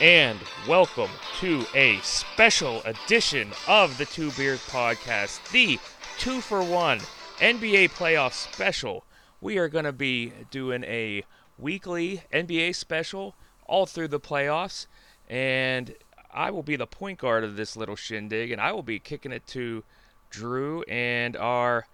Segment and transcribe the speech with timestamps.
[0.00, 0.38] and
[0.68, 1.08] welcome
[1.40, 5.78] to a special edition of the Two Beers Podcast, the
[6.18, 6.98] two for one
[7.38, 9.04] NBA playoff special.
[9.40, 11.24] We are going to be doing a
[11.58, 14.86] weekly NBA special all through the playoffs,
[15.30, 15.94] and
[16.30, 19.32] I will be the point guard of this little shindig, and I will be kicking
[19.32, 19.82] it to
[20.28, 21.86] Drew and our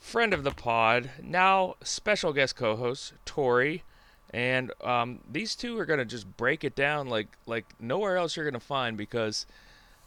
[0.00, 3.84] friend of the pod, now special guest co-host Tori,
[4.30, 8.44] and um, these two are gonna just break it down like like nowhere else you're
[8.44, 9.46] gonna find because.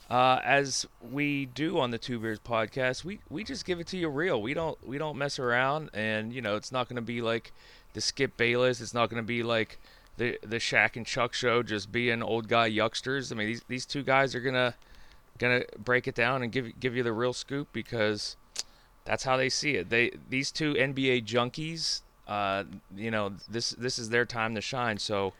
[0.09, 3.97] Uh, as we do on the Two Beers podcast, we, we just give it to
[3.97, 4.41] you real.
[4.41, 7.53] We don't we don't mess around, and you know it's not going to be like
[7.93, 8.81] the Skip Bayless.
[8.81, 9.79] It's not going to be like
[10.17, 13.31] the the Shaq and Chuck show, just being old guy yucksters.
[13.31, 14.75] I mean, these these two guys are gonna
[15.39, 18.35] gonna break it down and give give you the real scoop because
[19.05, 19.89] that's how they see it.
[19.89, 22.63] They these two NBA junkies, uh,
[22.95, 24.97] you know, this this is their time to shine.
[24.97, 25.33] So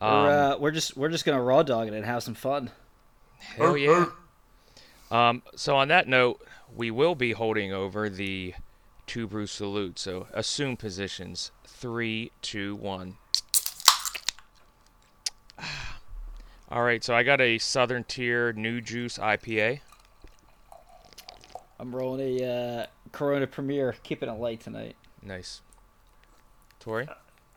[0.00, 2.70] um, we're uh, we're just we're just gonna raw dog it and have some fun.
[3.38, 4.06] Hell yeah.
[5.10, 6.40] Um, so on that note,
[6.74, 8.54] we will be holding over the
[9.06, 9.98] two brew salute.
[9.98, 11.50] So assume positions.
[11.66, 13.16] Three, two, one.
[16.70, 19.80] All right, so I got a Southern Tier New Juice IPA.
[21.78, 24.96] I'm rolling a uh, Corona Premier, keeping it light tonight.
[25.22, 25.60] Nice.
[26.82, 27.06] Tori?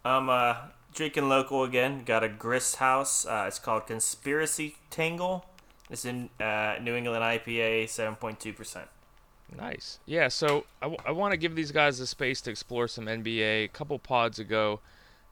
[0.04, 0.56] I'm uh,
[0.94, 2.04] drinking local again.
[2.06, 3.26] Got a Grist House.
[3.26, 5.46] Uh, it's called Conspiracy Tangle.
[5.90, 8.84] It's in uh, New England IPA, 7.2%.
[9.56, 10.00] Nice.
[10.06, 13.06] Yeah, so I, w- I want to give these guys the space to explore some
[13.06, 13.66] NBA.
[13.66, 14.80] A couple pods ago,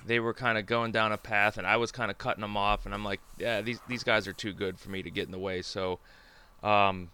[0.05, 2.57] they were kind of going down a path, and I was kind of cutting them
[2.57, 5.25] off, and I'm like, yeah, these these guys are too good for me to get
[5.25, 5.61] in the way.
[5.63, 5.99] So,
[6.61, 7.09] um,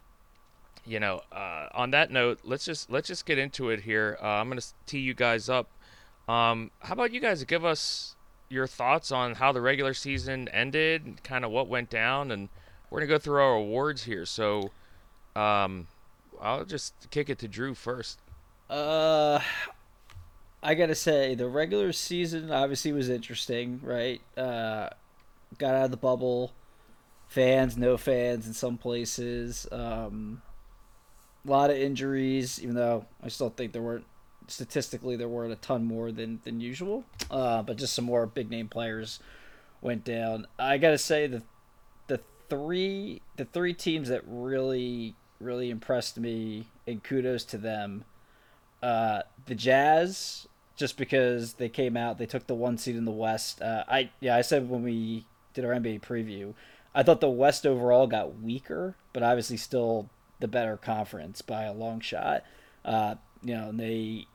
[0.86, 4.18] you know, uh, on that note, let's just let's just get into it here.
[4.22, 5.70] Uh, I'm gonna tee you guys up.
[6.30, 8.16] Um, how about you guys give us
[8.50, 12.50] your thoughts on how the regular season ended, kind of what went down, and
[12.90, 14.28] we're gonna go through our awards here.
[14.28, 14.70] So,
[15.36, 15.88] um,
[16.40, 18.20] I'll just kick it to Drew first.
[18.70, 19.40] Uh,
[20.62, 24.22] I gotta say the regular season obviously was interesting, right?
[24.38, 24.90] Uh,
[25.58, 26.52] got out of the bubble,
[27.28, 29.68] fans, no fans in some places.
[29.72, 30.44] Um,
[31.44, 34.06] a lot of injuries, even though I still think there weren't
[34.50, 37.04] statistically there weren't a ton more than than usual.
[37.30, 39.20] Uh, but just some more big name players
[39.82, 40.48] went down.
[40.58, 41.44] I gotta say the
[42.08, 48.04] the three the three teams that really really impressed me and kudos to them.
[48.82, 53.12] Uh, the Jazz, just because they came out, they took the one seed in the
[53.12, 53.62] West.
[53.62, 56.54] Uh, I yeah, I said when we did our NBA preview,
[56.94, 61.74] I thought the West overall got weaker, but obviously still the better conference by a
[61.74, 62.44] long shot.
[62.86, 64.26] Uh, you know, they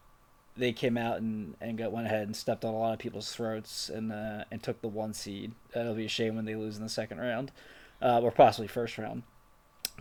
[0.56, 3.32] they came out and, and got went ahead and stepped on a lot of people's
[3.32, 5.52] throats and uh, and took the one seed.
[5.72, 7.50] That'll be a shame when they lose in the second round,
[8.00, 9.22] uh, or possibly first round.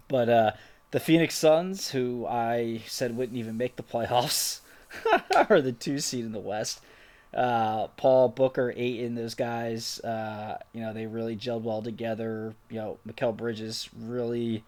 [0.07, 0.51] But uh,
[0.91, 4.61] the Phoenix Suns, who I said wouldn't even make the playoffs,
[5.49, 6.81] are the two seed in the West.
[7.33, 12.53] Uh, Paul Booker, Ayton, those guys, uh, you know, they really gelled well together.
[12.69, 14.63] You know, Mikal Bridges really,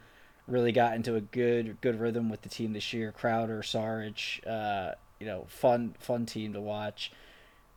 [0.47, 3.12] really got into a good, good rhythm with the team this year.
[3.12, 7.11] Crowder, Saric, uh, you know, fun, fun team to watch.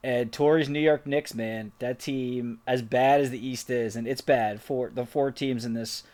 [0.02, 4.06] And Tori's New York Knicks, man, that team, as bad as the East is, and
[4.06, 6.04] it's bad for the four teams in this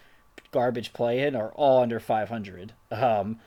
[0.50, 2.72] garbage play in are all under 500.
[2.90, 3.40] Um,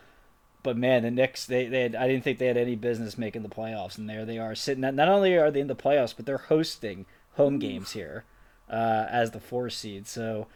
[0.61, 3.43] but man, the Knicks they, they had, I didn't think they had any business making
[3.43, 4.81] the playoffs, and there they are sitting.
[4.81, 7.05] Not, not only are they in the playoffs, but they're hosting
[7.35, 8.25] home games here
[8.69, 10.07] uh, as the four seed.
[10.07, 10.47] So,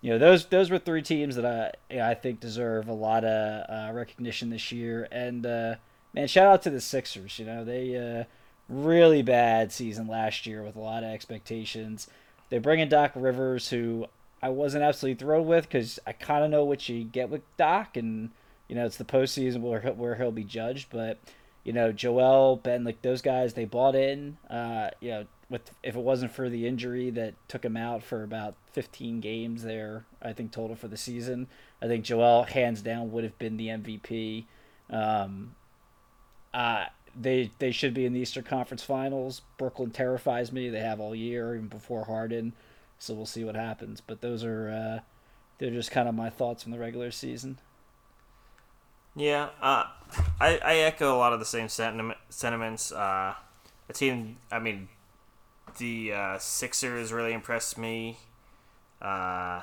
[0.00, 3.66] you know, those those were three teams that I I think deserve a lot of
[3.68, 5.06] uh, recognition this year.
[5.12, 5.74] And uh,
[6.14, 7.38] man, shout out to the Sixers.
[7.38, 8.24] You know, they uh,
[8.68, 12.08] really bad season last year with a lot of expectations.
[12.50, 14.06] They bring in Doc Rivers, who
[14.42, 17.96] I wasn't absolutely thrilled with because I kind of know what you get with Doc,
[17.96, 18.30] and
[18.68, 20.88] you know it's the postseason where he'll, where he'll be judged.
[20.90, 21.18] But
[21.64, 24.38] you know Joel, Ben, like those guys, they bought in.
[24.48, 28.22] Uh, you know, with if it wasn't for the injury that took him out for
[28.22, 31.48] about 15 games there, I think total for the season,
[31.82, 34.44] I think Joel hands down would have been the MVP.
[34.90, 35.54] Um,
[36.54, 36.86] uh,
[37.20, 39.42] they they should be in the Eastern Conference Finals.
[39.56, 40.68] Brooklyn terrifies me.
[40.68, 42.52] They have all year, even before Harden.
[42.98, 44.00] So we'll see what happens.
[44.00, 45.00] But those are uh,
[45.58, 47.58] they're just kind of my thoughts from the regular season.
[49.16, 49.84] Yeah, uh,
[50.40, 52.92] I I echo a lot of the same sentiment, sentiments.
[52.92, 53.34] Uh,
[53.86, 54.88] the team, I mean,
[55.78, 58.18] the uh, Sixers really impressed me.
[59.00, 59.62] Uh,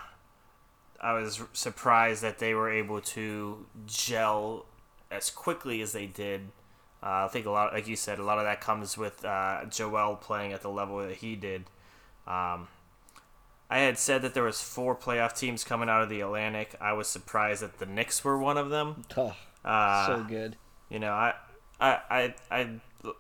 [1.02, 4.66] I was surprised that they were able to gel
[5.12, 6.50] as quickly as they did.
[7.06, 9.66] Uh, I think a lot, like you said, a lot of that comes with uh,
[9.66, 11.66] Joel playing at the level that he did.
[12.26, 12.68] Um,
[13.70, 16.76] I had said that there was four playoff teams coming out of the Atlantic.
[16.82, 19.04] I was surprised that the Knicks were one of them.
[19.18, 20.56] Oh, Uh, so good.
[20.90, 21.34] You know, I,
[21.80, 22.70] I, I, I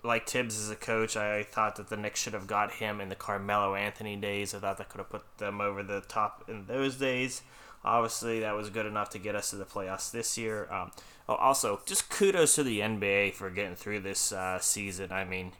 [0.03, 1.15] like Thibs as a coach.
[1.15, 4.53] I thought that the Knicks should have got him in the Carmelo Anthony days.
[4.55, 7.41] I thought that could have put them over the top in those days.
[7.85, 10.67] Obviously, that was good enough to get us to the playoffs this year.
[10.71, 10.91] Um,
[11.29, 15.11] oh, also, just kudos to the NBA for getting through this uh, season.
[15.11, 15.51] I mean,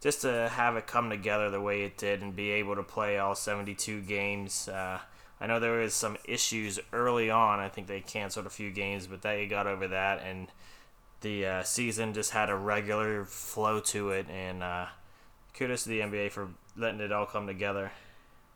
[0.00, 3.18] just to have it come together the way it did and be able to play
[3.18, 4.66] all 72 games.
[4.66, 4.98] Uh,
[5.38, 7.60] I know there was some issues early on.
[7.60, 10.48] I think they canceled a few games, but they got over that, and
[11.20, 14.26] the uh, season just had a regular flow to it.
[14.30, 14.86] And uh,
[15.52, 17.92] kudos to the NBA for letting it all come together.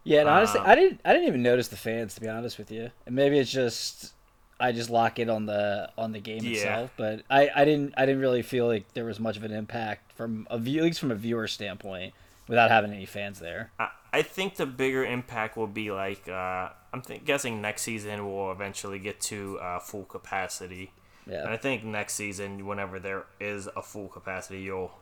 [0.09, 2.57] Yeah, and honestly, Um, I didn't I didn't even notice the fans to be honest
[2.59, 2.91] with you.
[3.07, 4.15] And maybe it's just
[4.59, 6.53] I just lock it on the on the game Yeah.
[6.53, 9.53] itself, but I, I didn't I didn't really feel like there was much of an
[9.53, 12.15] impact from a view, at least from a viewer standpoint
[12.49, 13.71] without having any fans there.
[13.79, 18.27] I, I think the bigger impact will be like uh, I'm th- guessing next season
[18.27, 20.93] we'll eventually get to uh, full capacity.
[21.27, 21.43] Yeah.
[21.43, 24.93] And I think next season, whenever there is a full capacity, you'll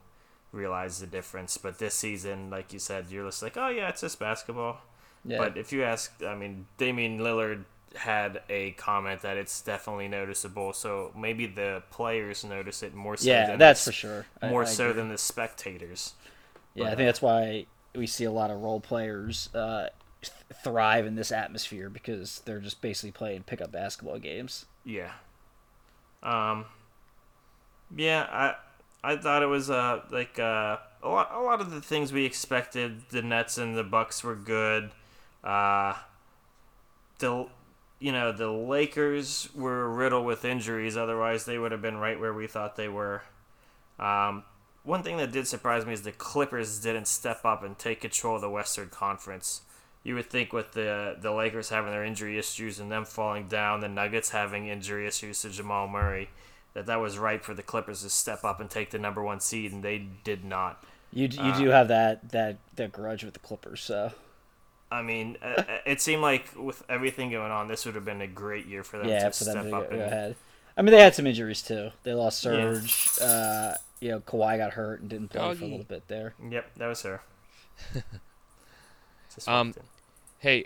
[0.50, 1.56] realize the difference.
[1.56, 4.80] But this season, like you said, you're just like, oh yeah, it's just basketball.
[5.26, 5.38] Yeah.
[5.38, 7.64] But if you ask, I mean, Damian Lillard
[7.96, 10.72] had a comment that it's definitely noticeable.
[10.72, 13.28] So maybe the players notice it more so.
[13.28, 14.26] yeah, than that's the, for sure.
[14.42, 15.00] I- More I so agree.
[15.02, 16.14] than the spectators.
[16.74, 19.88] Yeah, I think that's why we see a lot of role players uh,
[20.20, 20.32] th-
[20.62, 24.66] thrive in this atmosphere because they're just basically playing pickup basketball games.
[24.84, 25.12] Yeah.
[26.22, 26.66] Um.
[27.96, 28.54] Yeah, I
[29.12, 32.24] I thought it was uh like uh a lot a lot of the things we
[32.24, 33.02] expected.
[33.10, 34.90] The Nets and the Bucks were good.
[35.46, 35.94] Uh.
[37.18, 37.46] The
[37.98, 40.96] you know the Lakers were riddled with injuries.
[40.96, 43.22] Otherwise, they would have been right where we thought they were.
[43.98, 44.44] Um.
[44.82, 48.36] One thing that did surprise me is the Clippers didn't step up and take control
[48.36, 49.62] of the Western Conference.
[50.04, 53.80] You would think with the the Lakers having their injury issues and them falling down,
[53.80, 56.28] the Nuggets having injury issues to Jamal Murray,
[56.74, 59.40] that that was right for the Clippers to step up and take the number one
[59.40, 60.84] seed, and they did not.
[61.12, 64.12] You you Uh, do have that that that grudge with the Clippers, so
[64.90, 68.26] I mean, uh, it seemed like with everything going on, this would have been a
[68.26, 70.36] great year for them yeah, to for step them to go, up go and ahead.
[70.76, 71.90] I mean, they had some injuries too.
[72.02, 72.50] They lost Yeah.
[72.50, 73.18] Serge.
[73.20, 76.34] Uh, you know, Kawhi got hurt and didn't play for a little bit there.
[76.50, 77.22] Yep, that was her.
[79.46, 79.74] Um.
[80.38, 80.64] Hey,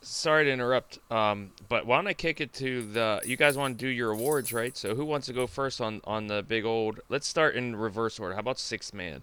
[0.00, 3.20] sorry to interrupt, um, but why don't I kick it to the?
[3.24, 4.76] You guys want to do your awards, right?
[4.76, 6.98] So who wants to go first on on the big old?
[7.08, 8.34] Let's start in reverse order.
[8.34, 9.22] How about six man?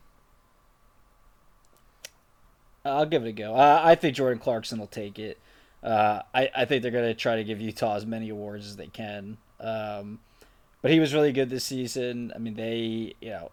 [2.89, 3.56] I'll give it a go.
[3.56, 5.39] Uh, I think Jordan Clarkson will take it.
[5.83, 8.75] Uh, I, I think they're going to try to give Utah as many awards as
[8.75, 9.38] they can.
[9.59, 10.19] Um,
[10.81, 12.31] but he was really good this season.
[12.36, 13.51] I mean, they, you know,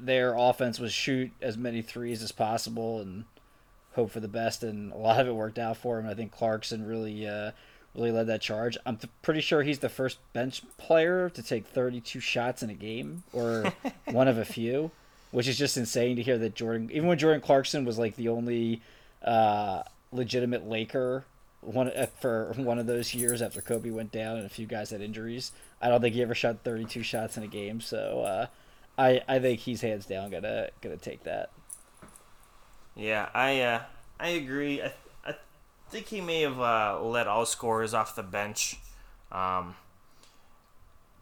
[0.00, 3.24] their offense was shoot as many threes as possible and
[3.94, 6.08] hope for the best, and a lot of it worked out for him.
[6.08, 7.52] I think Clarkson really, uh,
[7.94, 8.76] really led that charge.
[8.84, 12.74] I'm th- pretty sure he's the first bench player to take 32 shots in a
[12.74, 13.72] game, or
[14.06, 14.90] one of a few,
[15.36, 18.30] which is just insane to hear that Jordan, even when Jordan Clarkson was like the
[18.30, 18.80] only
[19.22, 21.26] uh, legitimate Laker
[21.60, 24.88] one uh, for one of those years after Kobe went down and a few guys
[24.88, 25.52] had injuries.
[25.82, 28.46] I don't think he ever shot 32 shots in a game, so uh,
[28.96, 31.50] I I think he's hands down gonna gonna take that.
[32.94, 33.82] Yeah, I uh,
[34.18, 34.80] I agree.
[34.80, 35.34] I, I
[35.90, 38.78] think he may have uh, let all scorers off the bench.
[39.30, 39.74] Um,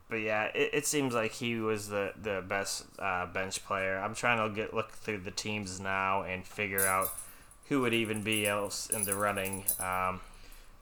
[0.09, 3.97] but yeah, it, it seems like he was the the best uh, bench player.
[3.99, 7.09] I'm trying to get look through the teams now and figure out
[7.69, 9.65] who would even be else in the running.
[9.81, 10.21] Um,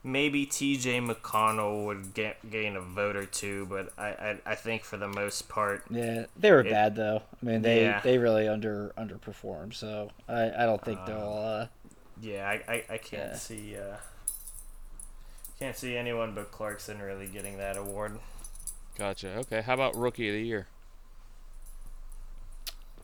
[0.03, 0.99] maybe T.J.
[0.99, 5.07] McConnell would get, gain a vote or two, but I, I I think for the
[5.07, 7.21] most part, Yeah, they were It- bad though.
[7.41, 8.01] I mean, they Yeah.
[8.01, 11.33] they really under underperformed, so I I don't think they'll.
[11.61, 11.67] Uh,
[12.21, 13.35] Yeah, I, I, I can't Yeah.
[13.35, 13.95] see uh,
[15.59, 18.19] can't see anyone but Clarkson really getting that award.
[18.97, 19.37] Gotcha.
[19.39, 19.61] Okay.
[19.61, 20.67] How about rookie of the year?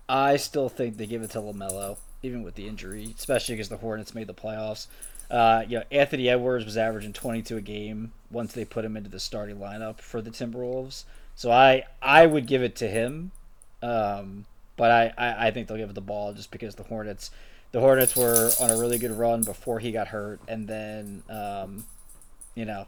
[0.08, 3.78] I still think they give it to Lamelo, even with the injury, especially because the
[3.78, 4.88] Hornets made the playoffs.
[5.30, 9.10] Uh, you know, Anthony Edwards was averaging 22 a game once they put him into
[9.10, 11.04] the starting lineup for the Timberwolves.
[11.36, 13.32] So I I would give it to him,
[13.84, 17.30] um, but I, I, I think they'll give it the ball just because the Hornets
[17.72, 21.86] the Hornets were on a really good run before he got hurt, and then um,
[22.56, 22.88] you know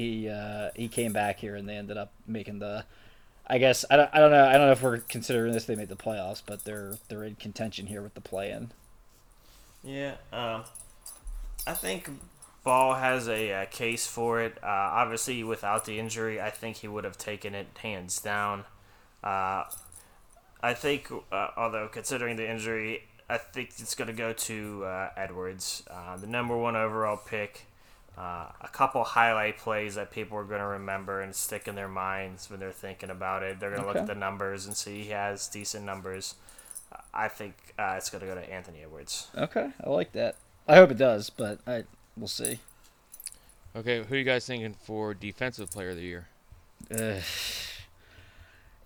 [0.00, 2.84] he uh, he came back here and they ended up making the
[3.46, 5.74] I guess I don't, I don't know I don't know if we're considering this they
[5.74, 8.70] made the playoffs, but they're they're in contention here with the play in.
[9.82, 10.64] Yeah, um,
[11.66, 12.10] I think
[12.64, 14.58] Ball has a, uh case for it.
[14.62, 18.64] Uh, obviously, without the injury, I think he would have taken it hands down.
[19.24, 19.64] Uh,
[20.62, 25.10] I think, uh, although considering the injury, I think it's going to go to uh,
[25.16, 27.66] Edwards, uh, the number one overall pick.
[28.18, 31.88] Uh, a couple highlight plays that people are going to remember and stick in their
[31.88, 33.58] minds when they're thinking about it.
[33.58, 36.34] They're going to look at the numbers and see he has decent numbers.
[37.14, 39.28] I think uh, it's going to go to Anthony Edwards.
[39.36, 40.36] Okay, I like that.
[40.68, 41.84] I hope it does, but I
[42.16, 42.58] we'll see.
[43.74, 46.28] Okay, who are you guys thinking for defensive player of the year?
[46.90, 47.22] Ugh.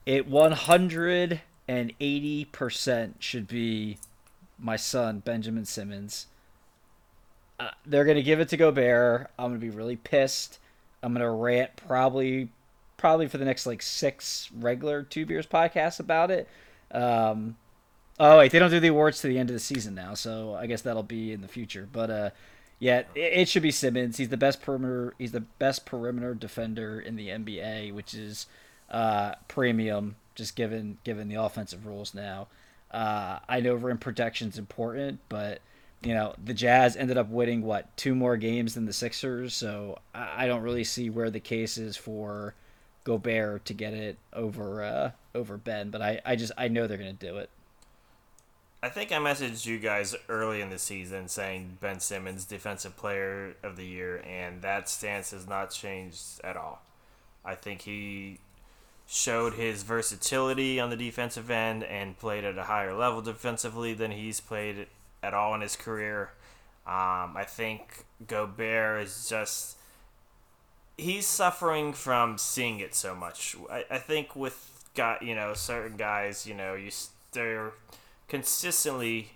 [0.07, 3.99] It one hundred and eighty percent should be
[4.59, 6.27] my son Benjamin Simmons.
[7.59, 9.31] Uh, they're gonna give it to Gobert.
[9.39, 10.59] I'm gonna be really pissed.
[11.03, 12.49] I'm gonna rant probably,
[12.97, 16.49] probably for the next like six regular two beers podcasts about it.
[16.91, 17.57] Um,
[18.19, 20.55] oh wait, they don't do the awards to the end of the season now, so
[20.55, 21.89] I guess that'll be in the future.
[21.91, 22.31] But uh,
[22.79, 24.17] yeah, it, it should be Simmons.
[24.17, 25.15] He's the best perimeter.
[25.19, 28.47] He's the best perimeter defender in the NBA, which is
[28.91, 32.49] uh, premium, just given given the offensive rules now.
[32.91, 35.61] Uh, I know rim protection's important, but
[36.05, 39.99] you know the Jazz ended up winning what two more games than the Sixers, so
[40.15, 42.55] I, don't really see where the case is for
[43.05, 45.91] Gobert to get it over uh, over Ben.
[45.91, 47.51] But I, I just I know they're gonna do it.
[48.83, 53.57] I think I messaged you guys early in the season saying Ben Simmons defensive player
[53.63, 56.83] of the year and that stance has not changed at all.
[57.47, 58.41] I think he
[59.07, 64.11] showed his versatility on the defensive end and played at a higher level defensively than
[64.11, 64.87] he's played
[65.25, 66.31] at all in his career.
[66.87, 69.79] Um, I think Gobert is just
[70.97, 73.57] he's suffering from seeing it so much.
[73.71, 76.91] I, I think with got you know certain guys, you know, you
[77.33, 77.73] they're
[78.29, 79.31] consistently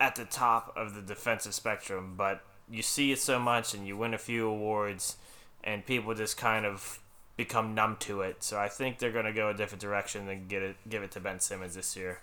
[0.00, 3.96] at the top of the defensive spectrum, but you see it so much and you
[3.96, 5.16] win a few awards
[5.62, 7.00] and people just kind of
[7.36, 8.42] become numb to it.
[8.42, 11.10] So I think they're going to go a different direction and get it give it
[11.12, 12.20] to Ben Simmons this year.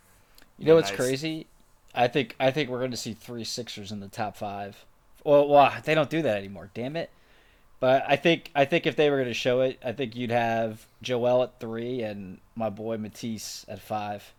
[0.58, 1.00] You know what's Nice.
[1.00, 1.48] crazy?
[1.94, 4.86] I think I think we're going to see three Sixers in the top five.
[5.24, 6.70] Well, well, they don't do that anymore.
[6.74, 7.10] Damn it!
[7.80, 10.32] But I think I think if they were going to show it, I think you'd
[10.32, 14.34] have Joel at three and my boy Matisse at five,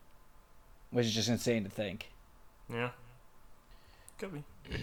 [0.90, 2.11] which is just insane to think.
[2.73, 2.90] Yeah.
[4.19, 4.45] Could be.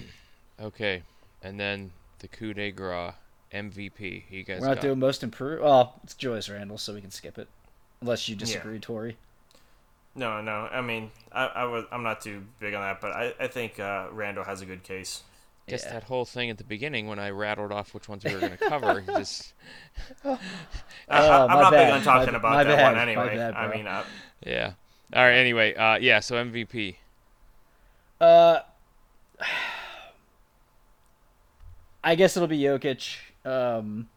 [0.60, 1.04] Okay,
[1.44, 3.14] and then the coup de grace
[3.54, 4.24] MVP.
[4.30, 5.62] You guys we're not got doing most improved.
[5.62, 7.48] Well, it's Julius Randle, so we can skip it,
[8.02, 9.18] unless you disagree, Tori.
[10.18, 10.68] No, no.
[10.72, 13.80] I mean, I, I was I'm not too big on that, but I, I think
[13.80, 15.24] uh, Randle has a good case.
[15.70, 15.94] just Yeah.
[15.94, 18.58] that whole thing at the beginning when I rattled off which ones we were going
[18.58, 19.02] to cover.
[19.02, 19.54] just
[20.26, 20.38] I,
[21.10, 22.94] Oh, I'm my not big on talking My- about my that bad.
[22.94, 23.36] one anyway.
[23.38, 24.04] bad, I mean, uh,
[24.46, 24.74] yeah.
[25.14, 25.36] All right.
[25.36, 26.20] Anyway, uh, yeah.
[26.20, 26.96] So MVP.
[28.20, 28.60] Uh,
[32.04, 33.18] I guess it'll be Jokic.
[33.46, 34.10] Um,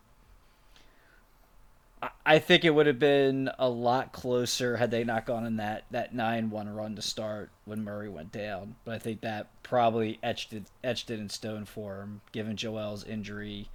[2.24, 5.84] I- think it would have been a lot closer had they not gone in that,
[5.90, 8.76] that nine one run to start when Murray went down.
[8.84, 13.04] But I think that probably etched it etched it in stone for him, given Joel's
[13.04, 13.68] injury.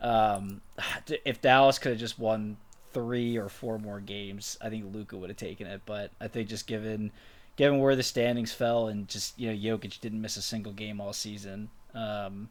[0.00, 0.60] Um,
[1.24, 2.56] if Dallas could have just won
[2.92, 5.82] three or four more games, I think Luka would have taken it.
[5.84, 7.10] But I think just given
[7.56, 11.00] given where the standings fell and just you know Jokic didn't miss a single game
[11.00, 12.48] all season, um,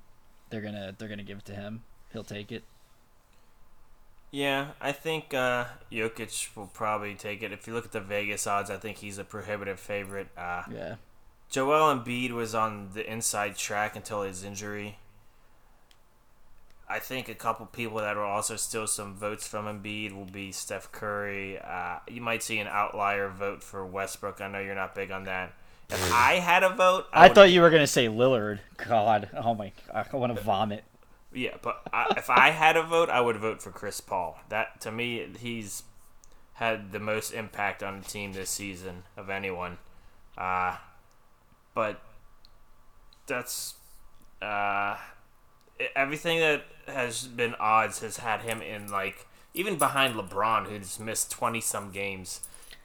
[0.49, 1.83] they're gonna they're gonna give it to him.
[2.11, 2.63] He'll take it.
[4.33, 7.51] Yeah, I think uh, Jokic will probably take it.
[7.53, 10.27] If you look at the Vegas odds, I think he's a prohibitive favorite.
[10.35, 10.95] Uh, Yeah.
[11.51, 14.97] Joel Embiid was on the inside track until his injury.
[16.89, 20.51] I think a couple people that will also steal some votes from Embiid will be
[20.51, 21.59] Steph Curry.
[21.59, 24.41] Uh, you might see an outlier vote for Westbrook.
[24.41, 25.53] I know you're not big on that.
[25.89, 28.59] If I had a vote, I, would- thought you were gonna say Lillard.
[28.77, 30.83] God, oh my, I want to vomit.
[31.33, 34.39] Yeah, but I, if I had a vote, I would vote for Chris Paul.
[34.49, 35.83] That to me, he's
[36.53, 39.79] had the most impact on the team this season of anyone.
[40.37, 40.77] Uh,
[41.73, 42.01] but
[43.25, 43.75] that's
[44.41, 44.97] uh,
[45.95, 51.31] everything that has been odds has had him in like even behind LeBron, who's missed
[51.31, 52.41] twenty some games,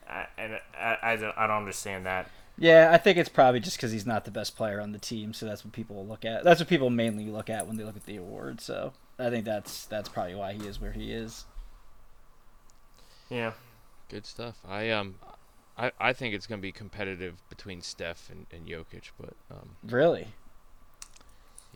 [0.09, 2.31] uh, and I, I don't I don't understand that.
[2.59, 5.33] Yeah, I think it's probably just because he's not the best player on the team,
[5.33, 6.43] so that's what people will look at.
[6.45, 8.61] That's what people mainly look at when they look at the award.
[8.61, 11.47] So I think that's that's probably why he is where he is.
[13.31, 13.53] Yeah,
[14.09, 14.59] Good stuff.
[14.67, 15.21] I um,
[15.79, 19.77] I, I think it's going to be competitive between Steph and, and Jokic, but um,
[19.83, 20.35] Really?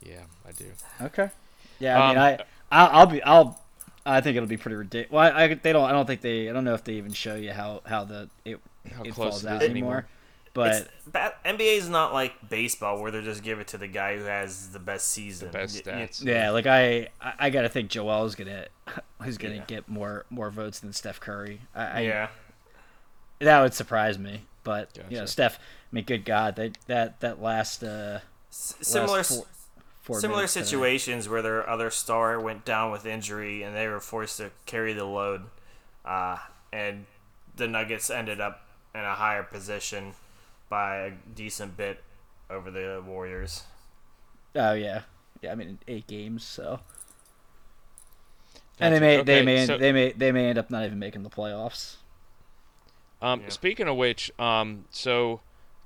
[0.01, 0.73] yeah, I do.
[1.01, 1.31] Okay.
[1.79, 3.61] Yeah, I mean, Um, I I'll, I'll be I'll
[4.05, 5.13] I think it'll be pretty ridiculous.
[5.13, 7.13] Well, I, I they don't I don't think they I don't know if they even
[7.13, 8.61] show you how how the it
[8.93, 9.69] How it close falls it out is anymore.
[9.69, 10.07] anymore.
[10.55, 13.89] But It's, ba- NBA is not like baseball where they just give it to the
[13.89, 15.51] guy who has the best season.
[15.51, 16.25] the best Y- y- stats.
[16.25, 18.67] yeah, like I I, I gotta think Joel is gonna
[19.23, 19.65] who's gonna Yeah.
[19.67, 21.63] get more more votes than Steph Curry.
[21.75, 22.29] I, I yeah.
[23.41, 24.43] that would surprise me.
[24.65, 25.59] But you know, Steph.
[25.59, 29.45] I mean, good God, that that that last uh, S- last similar four,
[30.03, 30.65] four similar minutes today.
[30.67, 34.93] situations where their other star went down with injury and they were forced to carry
[34.93, 35.43] the load,
[36.05, 36.37] uh,
[36.73, 37.07] and
[37.57, 40.13] the Nuggets ended up in a higher position
[40.73, 42.03] by a decent bit
[42.49, 43.65] over the Warriors.
[44.57, 45.03] Oh yeah,
[45.43, 45.53] yeah.
[45.53, 46.43] I mean, eight games.
[46.45, 46.81] So,
[48.81, 49.01] and they Gotcha.
[49.01, 51.97] may they may so- they may they may end up not even making the playoffs.
[53.21, 53.51] Um, Yeah.
[53.51, 55.43] Speaking of which, um, so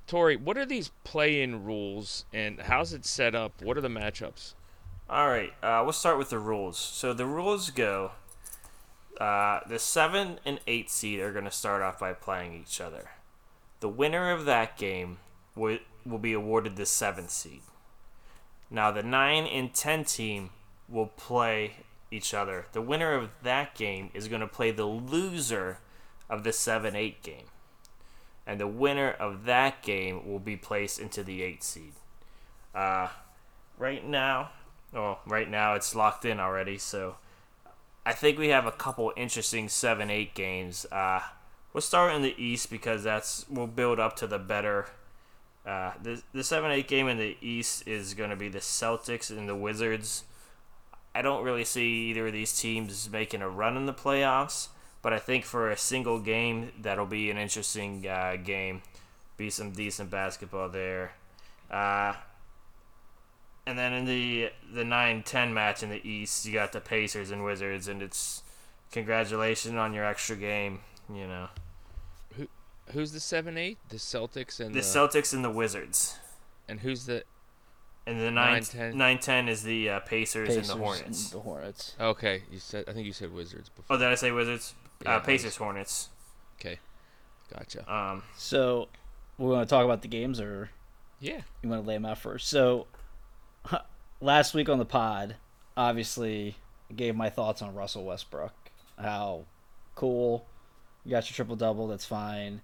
[0.07, 3.61] Tori, what are these play-in rules, and how's it set up?
[3.61, 4.53] What are the matchups?
[5.09, 6.77] All right, uh, we'll start with the rules.
[6.77, 8.11] So the rules go:
[9.19, 13.09] uh, the seven and eight seed are going to start off by playing each other.
[13.79, 15.17] The winner of that game
[15.55, 17.61] will will be awarded the seventh seed.
[18.69, 20.49] Now the nine and ten team
[20.89, 21.77] will play
[22.09, 22.65] each other.
[22.71, 25.79] The winner of that game is going to play the loser
[26.29, 27.45] of the seven eight game,
[28.45, 31.93] and the winner of that game will be placed into the eight seed.
[32.73, 33.09] Uh,
[33.77, 34.49] right now,
[34.93, 36.77] well, right now it's locked in already.
[36.77, 37.17] So
[38.05, 40.85] I think we have a couple interesting seven eight games.
[40.91, 41.21] Uh,
[41.73, 44.87] we'll start in the East because that's we'll build up to the better.
[45.65, 49.29] Uh, the the seven eight game in the East is going to be the Celtics
[49.29, 50.23] and the Wizards.
[51.13, 54.67] I don't really see either of these teams making a run in the playoffs,
[55.01, 58.83] but I think for a single game that'll be an interesting uh, game.
[59.35, 61.13] Be some decent basketball there.
[61.69, 62.13] Uh,
[63.65, 67.43] and then in the the 9-10 match in the East, you got the Pacers and
[67.43, 68.41] Wizards, and it's
[68.91, 70.79] congratulations on your extra game.
[71.13, 71.47] You know,
[72.35, 72.47] Who,
[72.91, 73.77] Who's the seven-eight?
[73.89, 76.17] The Celtics and the the, Celtics and the Wizards,
[76.67, 77.23] and who's the?
[78.05, 78.93] and the 9-10.
[78.93, 81.29] 9 10 is the uh, Pacers, Pacers and the Hornets.
[81.31, 81.93] The Hornets.
[81.99, 82.85] Okay, you said.
[82.87, 83.95] I think you said Wizards before.
[83.97, 84.73] Oh, did I say Wizards?
[85.03, 86.07] Yeah, uh, Pacers, Hornets.
[86.59, 86.79] Okay,
[87.53, 87.93] gotcha.
[87.93, 88.87] Um, So,
[89.37, 90.69] we want to talk about the games, or
[91.19, 91.41] Yeah.
[91.61, 92.47] you want to lay them out first?
[92.47, 92.87] So,
[94.21, 95.35] last week on the pod,
[95.75, 96.55] obviously,
[96.89, 98.53] I gave my thoughts on Russell Westbrook.
[98.97, 99.43] How
[99.95, 100.47] cool,
[101.07, 101.87] you got your triple double.
[101.87, 102.59] That's fine.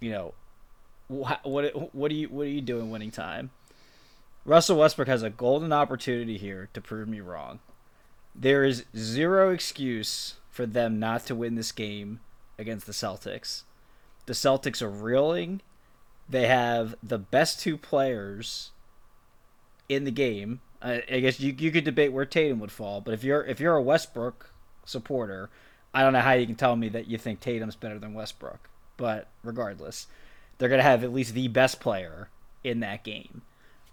[0.00, 0.34] You know,
[1.10, 3.50] wha- what what are you what are you doing winning time?
[4.46, 7.58] Russell Westbrook has a golden opportunity here to prove me wrong.
[8.34, 12.20] There is zero excuse for them not to win this game
[12.58, 13.64] against the Celtics.
[14.24, 15.60] The Celtics are reeling.
[16.26, 18.70] They have the best two players
[19.90, 20.62] in the game.
[20.80, 23.60] I, I guess you you could debate where Tatum would fall, but if you're if
[23.60, 24.54] you're a Westbrook
[24.86, 25.50] supporter,
[25.92, 28.68] I don't know how you can tell me that you think Tatum's better than Westbrook.
[28.96, 30.06] But regardless,
[30.58, 32.28] they're gonna have at least the best player
[32.64, 33.42] in that game,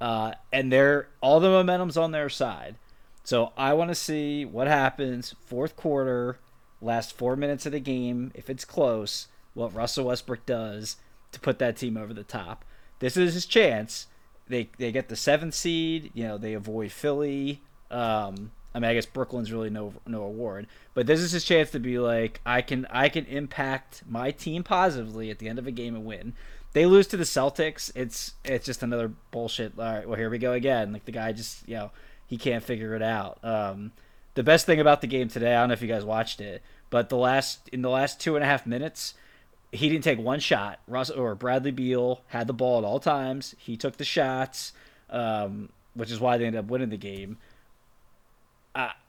[0.02, 2.76] uh, and they're all the momentum's on their side.
[3.24, 6.38] So I want to see what happens fourth quarter,
[6.82, 8.32] last four minutes of the game.
[8.36, 10.98] If it's close, what Russell Westbrook does
[11.32, 12.64] to put that team over the top.
[13.00, 14.08] This is his chance.
[14.48, 16.12] They they get the seventh seed.
[16.14, 17.62] You know they avoid Philly.
[17.90, 21.72] Um, I mean I guess Brooklyn's really no no award, but this is his chance
[21.72, 25.66] to be like I can I can impact my team positively at the end of
[25.66, 26.34] a game and win.
[26.74, 27.90] They lose to the Celtics.
[27.96, 29.80] It's it's just another bullshit.
[29.80, 30.92] All right, well here we go again.
[30.92, 31.92] Like the guy just you know
[32.28, 33.40] he can't figure it out.
[33.44, 33.94] Um,
[34.34, 36.62] the best thing about the game today, I don't know if you guys watched it,
[36.90, 39.14] but the last in the last two and a half minutes,
[39.72, 40.80] he didn't take one shot.
[40.86, 43.56] Russ or Bradley Beal had the ball at all times.
[43.58, 44.74] He took the shots,
[45.10, 47.38] um, which is why they ended up winning the game.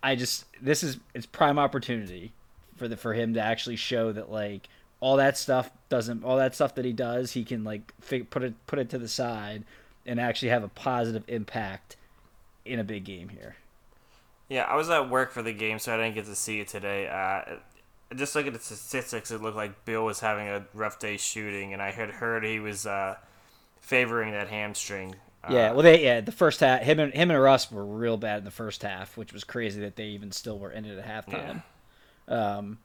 [0.03, 2.33] I just this is it's prime opportunity
[2.77, 4.69] for the for him to actually show that like
[5.01, 8.45] all that stuff doesn't all that stuff that he does he can like fig, put
[8.45, 9.65] it put it to the side
[10.07, 11.97] and actually have a positive impact
[12.65, 13.57] in a big game here.
[14.49, 16.69] Yeah, I was at work for the game, so I didn't get to see it
[16.69, 17.09] today.
[17.09, 17.57] Uh,
[18.15, 21.73] just looking at the statistics, it looked like Beal was having a rough day shooting,
[21.73, 23.17] and I had heard he was uh,
[23.81, 25.17] favoring that hamstring.
[25.49, 28.17] Uh, Yeah, well, they yeah the first half him and him and Russ were real
[28.17, 30.99] bad in the first half, which was crazy that they even still were in it
[30.99, 31.63] at halftime.
[32.29, 32.79] Um,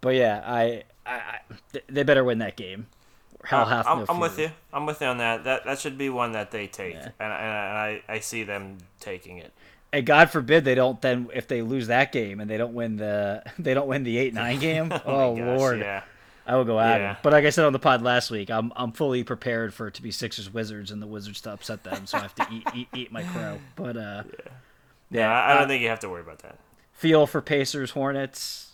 [0.00, 1.40] but yeah, I, I, I
[1.88, 2.86] they better win that game.
[3.44, 4.50] Hell, Uh, half I'm, no I'm with you.
[4.72, 5.44] I'm with you on that.
[5.44, 7.04] That that should be one that they take, Yeah.
[7.20, 9.52] and, and, and I, I see them taking it.
[9.92, 12.96] And God forbid they don't then if they lose that game and they don't win
[12.96, 14.92] the they don't win the eight nine game.
[15.06, 16.02] oh my gosh, lord, yeah.
[16.50, 17.10] I will go at Yeah.
[17.12, 17.16] him.
[17.22, 19.94] But like I said on the pod last week, I'm I'm fully prepared for it
[19.94, 22.66] to be Sixers Wizards and the Wizards to upset them, so I have to eat
[22.74, 23.58] eat, eat my crow.
[23.76, 24.22] But uh,
[25.10, 26.58] Yeah, I, I don't uh, think you have to worry about that.
[26.92, 28.72] feel for Pacers Hornets.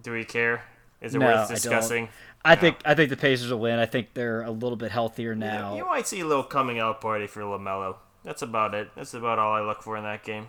[0.00, 0.64] Do we care?
[1.00, 2.08] Is it No, I worth discussing?
[2.44, 2.60] I No.
[2.60, 3.78] think I think the Pacers will win.
[3.78, 5.76] I think they're a little bit healthier now.
[5.76, 7.96] You might see a little coming out party for Lamelo.
[8.24, 8.90] That's about it.
[8.96, 10.48] That's about all I look for in that game.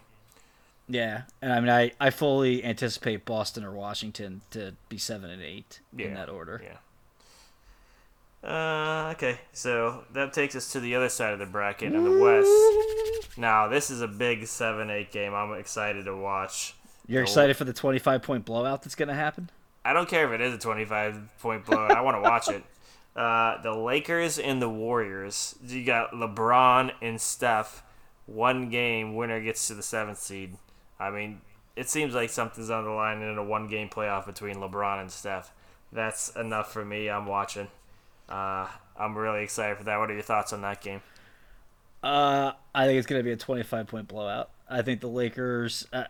[0.92, 5.42] Yeah, and I mean, I, I fully anticipate Boston or Washington to be seven and
[5.42, 6.08] eight Yeah.
[6.08, 6.62] in that order.
[6.64, 6.78] Yeah.
[8.44, 12.20] Uh, okay, so that takes us to the other side of the bracket in the
[12.20, 13.38] West.
[13.38, 16.74] Now, this is a big 7 8 game I'm excited to watch.
[17.08, 19.50] You're excited for the 25 point blowout that's going to happen?
[19.86, 21.92] I don't care if it is a 25 point blowout.
[21.92, 22.64] I want to watch it.
[23.14, 25.56] Uh, the Lakers and the Warriors.
[25.68, 27.84] You got LeBron and Steph.
[28.26, 30.56] One game, winner gets to the seventh seed.
[31.02, 31.42] I mean,
[31.76, 35.12] it seems like something's on the line in a one game playoff between LeBron and
[35.12, 35.52] Steph.
[35.92, 37.10] That's enough for me.
[37.10, 37.68] I'm watching.
[38.30, 39.98] Uh, I'm really excited for that.
[39.98, 41.02] What are your thoughts on that game?
[42.04, 44.52] Uh, I think it's going to be a 25 point blowout.
[44.70, 46.06] I think the Lakers, uh,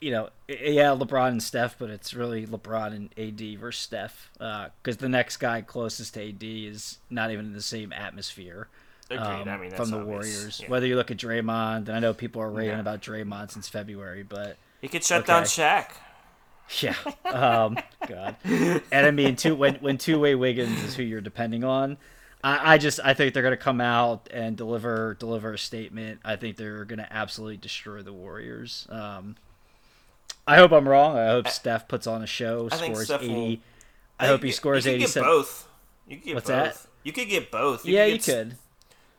[0.00, 4.96] you know, yeah, LeBron and Steph, but it's really LeBron and AD versus Steph because
[4.96, 8.68] uh, the next guy closest to AD is not even in the same atmosphere.
[9.10, 10.06] Um, I mean, from the obvious.
[10.08, 10.60] Warriors.
[10.62, 10.68] Yeah.
[10.70, 12.80] Whether you look at Draymond, and I know people are raving Yeah.
[12.80, 15.26] about Draymond since February, but He could shut Okay.
[15.32, 15.86] down Shaq.
[16.80, 16.94] yeah,
[17.26, 17.76] um,
[18.08, 21.98] God, and I mean, two when when two way Wiggins is who you're depending on.
[22.42, 26.20] I, I just I think they're gonna come out and deliver deliver a statement.
[26.24, 28.86] I think they're gonna absolutely destroy the Warriors.
[28.90, 29.36] Um,
[30.46, 31.16] I hope I'm wrong.
[31.18, 33.62] I hope Steph puts on a show, I scores Steph will- eighty.
[34.18, 35.68] I hope he scores you eighty get both.
[36.08, 36.82] You could get What's both.
[36.82, 36.90] that?
[37.02, 37.84] You could get both.
[37.86, 38.56] Yeah, could you get S- could.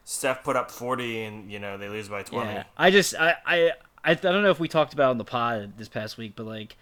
[0.06, 2.50] Steph put up 40 and, you know, they lose by 20.
[2.50, 3.72] Yeah, I just I, I
[4.04, 6.46] I don't know if we talked about it on the pod this past week, but
[6.46, 6.78] like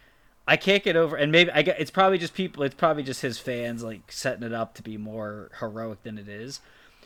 [0.45, 3.21] I can't get over, and maybe I get it's probably just people, it's probably just
[3.21, 6.59] his fans like setting it up to be more heroic than it is.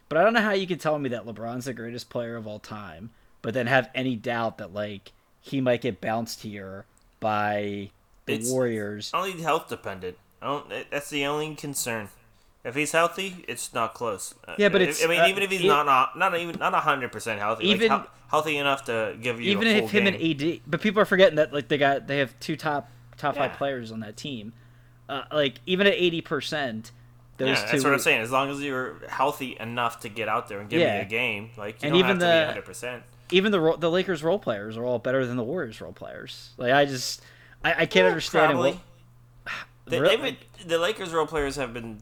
[0.10, 2.47] But I don't know how you can tell me that LeBron's the greatest player of
[2.47, 3.12] all time,
[3.43, 6.86] but then have any doubt that like he might get bounced here
[7.19, 7.91] by
[8.25, 9.12] the It's- Warriors.
[9.13, 10.17] Only health dependent.
[10.41, 12.10] I don't, that's the only concern.
[12.67, 14.36] If he's healthy, it's not close.
[14.58, 16.60] Yeah, but I- it's, I mean, uh, even if he's it- not, not not even
[16.60, 20.13] not hundred percent healthy, Even- like, healthy enough to give you Even if him game.
[20.13, 23.36] and AD, but people are forgetting that like they got they have two top top
[23.36, 23.47] Yeah.
[23.47, 24.53] five players on that team.
[25.08, 26.91] Uh, like even at eighty percent,
[27.38, 27.71] those yeah, two.
[27.71, 28.21] that's what I'm saying.
[28.21, 30.95] As long as you're healthy enough to get out there and give Yeah.
[30.97, 33.03] me a game, like you And don't even have to the- be hundred percent.
[33.32, 36.49] even the the Lakers role players are all better than the Warriors role players.
[36.58, 37.21] Like I just
[37.63, 38.56] I, I can't understand it.
[38.56, 38.71] Probably.
[39.43, 40.17] What, They, Really?
[40.17, 41.99] been, the Lakers role players have been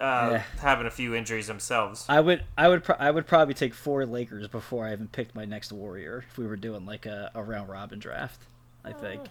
[0.00, 0.42] uh, Yeah.
[0.60, 2.04] having a few injuries themselves.
[2.08, 5.34] I would I would pro- I would probably take four Lakers before I even picked
[5.34, 8.40] my next Warrior if we were doing like a, a round robin draft.
[8.84, 9.22] I think.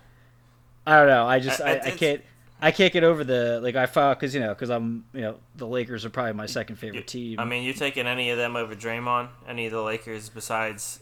[0.88, 1.26] I don't know.
[1.28, 2.22] I just I- I, I, can't.
[2.62, 5.36] I can't get over the like I thought because you know because I'm you know
[5.56, 7.40] the Lakers are probably my second favorite team.
[7.40, 9.30] I mean, you're taking any of them over Draymond?
[9.48, 11.00] Any of the Lakers besides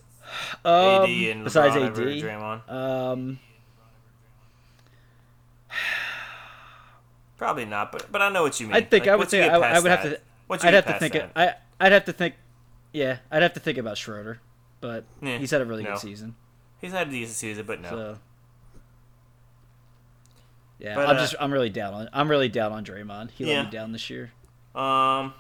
[0.66, 0.66] AD
[1.04, 2.72] um, and besides LeBron AD, over Draymond?
[2.72, 3.40] um,
[7.38, 8.76] Probably not, but but I know what you mean.
[8.76, 10.20] I think Like, I would once you think get I, would- I would have to.
[10.48, 11.16] once I'd have to think.
[11.16, 12.36] It, that, I I'd have to think.
[12.94, 14.40] Yeah, I'd have to think about Schroeder,
[14.82, 15.92] but Yeah, he's had a really no.
[15.92, 16.36] good season.
[16.80, 17.90] he's had a decent season, but no.
[17.90, 18.18] So
[20.80, 23.32] yeah, But, I'm uh, just I'm really down on I'm really down on Draymond.
[23.32, 23.58] He Yeah.
[23.58, 24.32] let me down this year.
[24.76, 25.34] Um,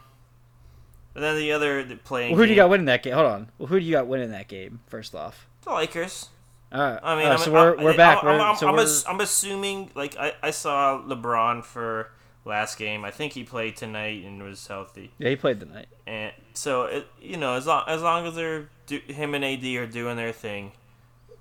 [1.13, 2.31] but then the other the playing.
[2.31, 3.13] Well, who do you got winning that game?
[3.13, 3.51] Hold on.
[3.57, 4.79] Well, who do you got winning that game?
[4.87, 5.47] First off.
[5.63, 6.29] The Lakers.
[6.73, 6.99] All right.
[7.03, 8.23] I mean, right, so we're I'm, we're back.
[8.23, 12.09] I'm, I'm, so I'm, we're, ass- I'm assuming like I, I saw LeBron for
[12.45, 13.05] last game.
[13.05, 15.11] I think he played tonight and was healthy.
[15.19, 15.87] yeah, he played tonight.
[16.07, 19.63] And so it, you know, as long as long as they're do, him and AD
[19.63, 20.71] are doing their thing.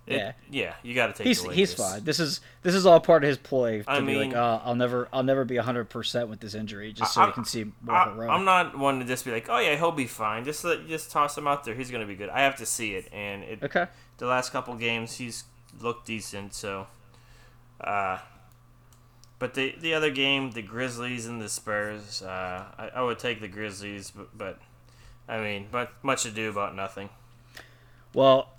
[0.06, 0.32] it- Yeah.
[0.50, 1.26] yeah, you got to take.
[1.26, 2.04] He's he's fine.
[2.04, 4.60] This is this is all part of his ploy to I be mean- like, oh,
[4.64, 7.44] I'll never I'll never be hundred percent with this injury, just so I- he can
[7.46, 8.30] seem more I, heroic.
[8.30, 10.44] I'm not one to just be like, oh yeah, he'll be fine.
[10.44, 11.74] Just let, just toss him out there.
[11.74, 12.28] He's gonna be good.
[12.28, 13.86] I have to see it, and it, Okay.
[14.18, 15.44] The last couple games he's
[15.80, 16.54] looked decent.
[16.54, 16.86] So,
[17.80, 18.18] uh,
[19.38, 23.40] but the the other game, the Grizzlies and the Spurs, uh, I, I would take
[23.40, 24.60] the Grizzlies, but, but
[25.28, 27.08] I mean, but much ado about nothing.
[28.14, 28.50] Well,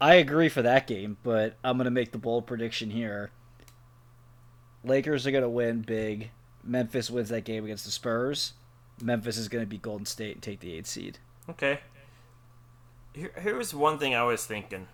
[0.00, 3.30] I agree for that game, but I'm gonna make the bold prediction here.
[4.84, 6.30] Lakers are gonna win big.
[6.64, 8.52] Memphis wins that game against the Spurs.
[9.00, 11.18] Memphis is gonna beat Golden State and take the eighth seed.
[11.50, 11.80] Okay.
[13.14, 14.88] Here, here's one thing I was thinking.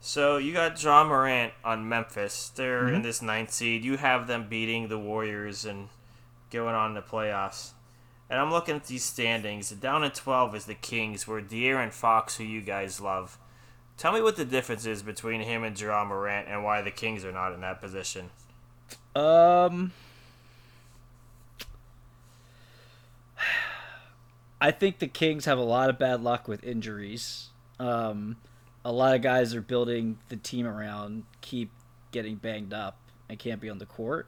[0.00, 2.50] So you got Ja Morant on Memphis.
[2.54, 3.84] They're in this ninth seed.
[3.84, 5.88] You have them beating the Warriors and
[6.50, 7.70] going on to playoffs.
[8.28, 9.70] And I'm looking at these standings.
[9.70, 13.38] Down at 12 is the Kings, where De'Aaron Fox, who you guys love.
[13.96, 17.24] Tell me what the difference is between him and Jerome Morant and why the Kings
[17.24, 18.30] are not in that position.
[19.14, 19.92] Um,
[24.64, 27.50] I think the Kings have a lot of bad luck with injuries.
[27.78, 28.38] Um,
[28.82, 31.70] a lot of guys are building the team around keep
[32.12, 32.96] getting banged up
[33.28, 34.26] and can't be on the court.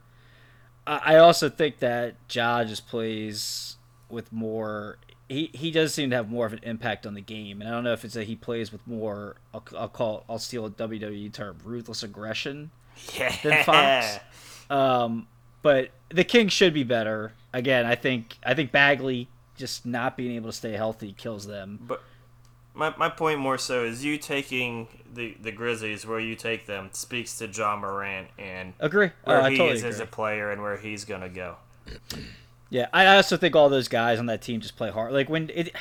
[0.86, 3.76] I, I also think that Ja just plays
[4.10, 4.98] with more.
[5.26, 7.72] He, he does seem to have more of an impact on the game, and I
[7.72, 9.36] don't know if it's that he plays with more.
[9.54, 12.72] I'll, I'll call I'll steal a WWE term, ruthless aggression
[13.14, 13.34] Yeah.
[13.42, 14.18] Then Fox?
[14.68, 15.28] Um,
[15.62, 17.32] but the Kings should be better.
[17.54, 21.78] Again, I think I think Bagley just not being able to stay healthy kills them.
[21.82, 22.02] But
[22.74, 26.90] my, my point more so is you taking the, the Grizzlies where you take them
[26.92, 29.10] speaks to Ja Morant and Agree.
[29.24, 31.56] where Oh, I he totally is as a player and where he's gonna go.
[32.68, 35.12] Yeah, I also think all those guys on that team just play hard.
[35.12, 35.72] Like when it,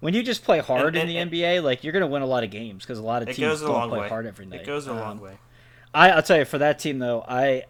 [0.00, 2.26] when you just play hard And- in and- the NBA, like you're gonna win a
[2.26, 4.08] lot of games because a lot of teams don't play way.
[4.08, 4.60] hard every night.
[4.60, 5.38] It goes a Um, long way.
[5.92, 7.64] I, I'll tell you, for that team though, I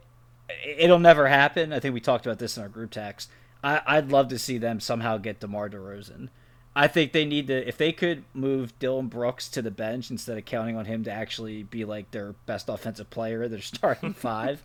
[0.76, 1.72] it'll never happen.
[1.72, 3.30] I think we talked about this in our group text.
[3.64, 6.28] I, I'd love to see them somehow get DeMar DeRozan.
[6.76, 10.36] I think they need to if they could move Dillon Brooks to the bench instead
[10.36, 14.62] of counting on him to actually be like their best offensive player, their starting five.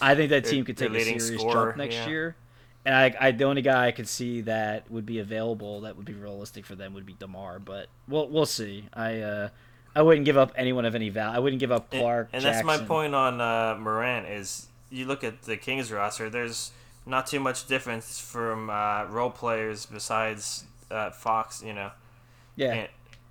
[0.00, 2.08] I think that team could take a serious scorer, jump next yeah.
[2.08, 2.36] year.
[2.84, 6.06] And I, I, the only guy I could see that would be available that would
[6.06, 8.84] be realistic for them would be Demar, but we'll we'll see.
[8.92, 9.48] I uh,
[9.96, 11.36] I wouldn't give up anyone of any value.
[11.36, 12.28] I wouldn't give up Clarke.
[12.32, 16.30] and, that's my point on uh, Morant is you look at the Kings roster.
[16.30, 16.70] There's
[17.06, 21.62] not too much difference from uh, role players besides uh, Fox.
[21.62, 21.90] You know,
[22.56, 22.88] Yeah, And-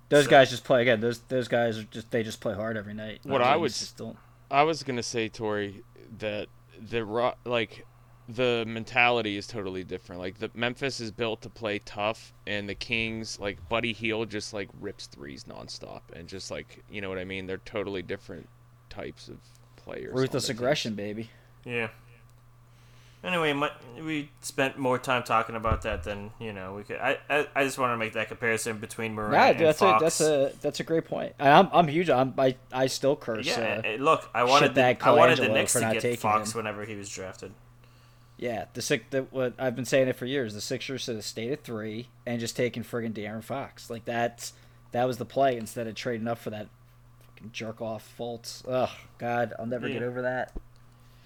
[0.08, 1.00] those so- guys just play again.
[1.00, 3.20] Those those guys are just they just play hard every night.
[3.24, 4.16] What I would- just don't.
[4.50, 5.82] I was gonna say, Tori,
[6.18, 6.46] that
[6.90, 7.84] the ro- like
[8.28, 10.20] the mentality is totally different.
[10.20, 14.52] Like the Memphis is built to play tough, and the Kings, like Buddy Hield, just
[14.54, 17.46] like rips threes nonstop, and just like you know what I mean.
[17.46, 18.48] They're totally different
[18.90, 19.38] types of
[19.76, 20.12] players.
[20.14, 20.60] Ruthless the teams.
[20.60, 21.30] aggression, baby.
[21.64, 21.88] yeah.
[23.24, 26.98] Anyway, my, we spent more time talking about that than you know we could.
[26.98, 30.00] I I, I just want to make that comparison between Morant Nah, and that's Fox.
[30.00, 31.34] a that's a that's a great point.
[31.38, 32.08] And I'm I'm huge.
[32.08, 33.46] I'm I I still curse.
[33.46, 33.82] yeah.
[33.84, 36.58] uh, look, I wanted the, shitbag I wanted the Knicks to get Fox him.
[36.58, 37.52] whenever he was drafted.
[38.36, 38.66] yeah.
[38.74, 39.04] The six.
[39.10, 40.54] The, what I've been saying it for years.
[40.54, 43.90] The Sixers should have stayed at three and just taken friggin' De'Aaron Fox.
[43.90, 44.52] Like that's
[44.92, 46.68] that was the play instead of trading up for that
[47.34, 48.62] fucking jerk off Fultz.
[48.68, 50.52] Ugh, God, I'll never get over that.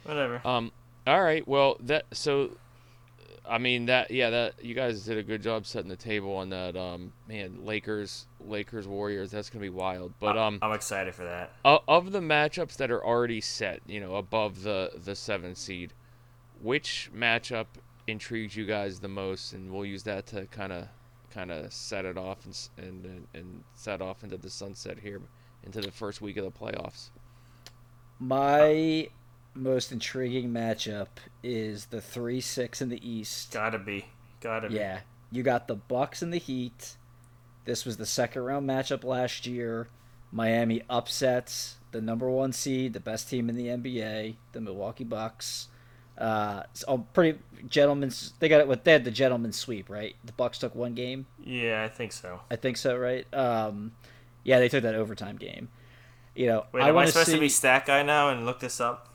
[0.04, 0.40] Whatever.
[0.46, 0.72] Um.
[1.06, 1.46] All right.
[1.46, 2.50] Well, that so.
[3.48, 6.50] I mean that yeah that you guys did a good job setting the table on
[6.50, 11.24] that um man Lakers Lakers Warriors that's gonna be wild but um I'm excited for
[11.24, 11.50] that.
[11.64, 15.94] o- of the matchups that are already set you know above the the seven seed
[16.62, 17.66] which matchup
[18.06, 20.86] intrigues you guys the most and we'll use that to kind of
[21.32, 25.20] kind of set it off and, and and and set off into the sunset here
[25.64, 27.08] into the first week of the playoffs
[28.20, 29.08] My
[29.54, 31.08] most intriguing matchup
[31.42, 33.52] is the three six in the East.
[33.52, 34.06] Gotta be.
[34.40, 34.76] Gotta be.
[34.76, 36.96] Yeah, you got the Bucks and the Heat.
[37.64, 39.88] This was the second round matchup last year.
[40.32, 45.68] Miami upsets the number one seed, the best team in the NBA, the Milwaukee Bucks.
[46.16, 48.34] Uh, so pretty gentlemen's.
[48.38, 48.68] They got it.
[48.68, 50.14] What they had the gentleman's sweep, right?
[50.24, 51.26] The Bucks took one game.
[51.42, 52.40] Yeah, I think so.
[52.50, 53.26] I think so, right?
[53.34, 53.92] Um,
[54.44, 55.68] yeah, they took that overtime game.
[56.34, 57.34] You know, Wait, I am I supposed see.
[57.34, 59.08] to be stat guy now and look this up?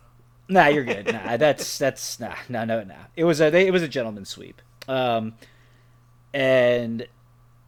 [0.48, 1.12] Nah, you're good.
[1.12, 2.96] Nah, that's that's nah, no, no, no.
[3.16, 4.62] It was a they, it was a gentleman's sweep.
[4.88, 5.36] Um,
[6.34, 7.08] and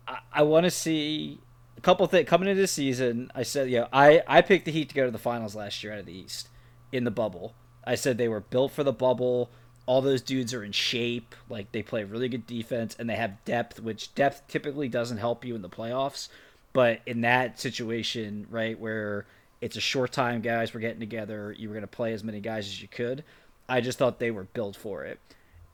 [0.07, 1.39] I, I want to see
[1.77, 3.31] a couple things coming into the season.
[3.33, 5.83] I said, you know, I I picked the Heat to go to the finals last
[5.83, 6.49] year out of the East
[6.91, 7.55] in the bubble.
[7.83, 9.49] I said they were built for the bubble.
[9.85, 11.33] All those dudes are in shape.
[11.49, 15.45] Like they play really good defense and they have depth, which depth typically doesn't help
[15.45, 16.27] you in the playoffs.
[16.73, 19.25] But in that situation, right, where
[19.61, 22.39] it's a short time, guys, we're getting together, you were going to play as many
[22.39, 23.23] guys as you could.
[23.67, 25.19] I just thought they were built for it.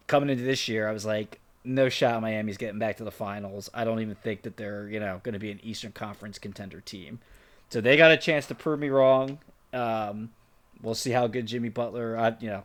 [0.08, 3.70] Coming into this year, I was like, no shot Miami's getting back to the finals.
[3.74, 6.82] I don't even think that they're, you know, going to be an Eastern Conference contender
[6.82, 7.20] team.
[7.70, 9.40] So they got a chance to prove me wrong.
[9.72, 10.32] Um,
[10.82, 12.18] we'll see how good Jimmy Butler.
[12.18, 12.64] I, you know,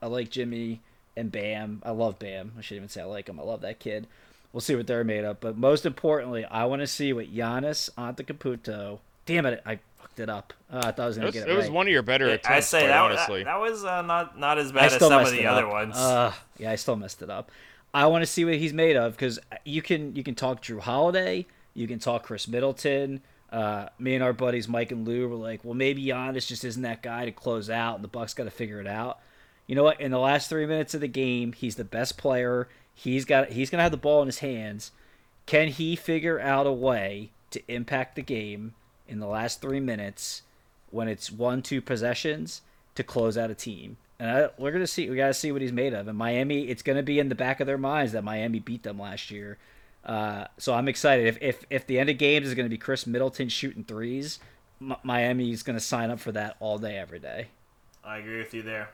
[0.00, 0.80] I like Jimmy
[1.16, 1.82] and Bam.
[1.84, 2.52] I love Bam.
[2.58, 3.38] I shouldn't even say I like him.
[3.38, 4.06] I love that kid.
[4.52, 5.40] We'll see what they're made of.
[5.40, 8.98] But most importantly, I want to see what Giannis Antetokounmpo.
[9.24, 9.78] Damn it, I
[10.12, 10.52] fucked it up.
[10.70, 12.02] Uh, I thought I was it gonna was, get it it, was one of your
[12.02, 14.72] better Yeah, attempts I say quite that, honestly that that was uh, not not as
[14.72, 15.72] bad as still some of messed the other up.
[15.72, 15.96] ones.
[15.96, 17.50] Uh, yeah, I still messed it up.
[17.94, 20.80] I want to see what he's made of because you can you can talk Jrue
[20.80, 23.22] Holiday, you can talk Khris Middleton.
[23.50, 26.82] Uh, me and our buddies Mike and Lou were like, well, maybe Giannis just isn't
[26.82, 29.18] that guy to close out, and the Bucks got to figure it out.
[29.66, 30.00] You know what?
[30.00, 32.68] In the last three minutes of the game, he's the best player.
[32.94, 34.90] He's got he's gonna have the ball in his hands.
[35.44, 38.74] Can he figure out a way to impact the game
[39.08, 40.42] in the last three minutes
[40.90, 42.62] when it's one two possessions
[42.94, 43.96] to close out a team?
[44.18, 45.10] And I, we're gonna see.
[45.10, 46.06] We gotta see what he's made of.
[46.08, 48.98] And Miami, it's gonna be in the back of their minds that Miami beat them
[48.98, 49.58] last year.
[50.04, 51.26] Uh, so I'm excited.
[51.26, 54.38] If, if if the end of games is gonna be Khris Middleton shooting threes,
[54.80, 57.48] M- Miami's gonna sign up for that all day, every day.
[58.04, 58.90] I agree with you there.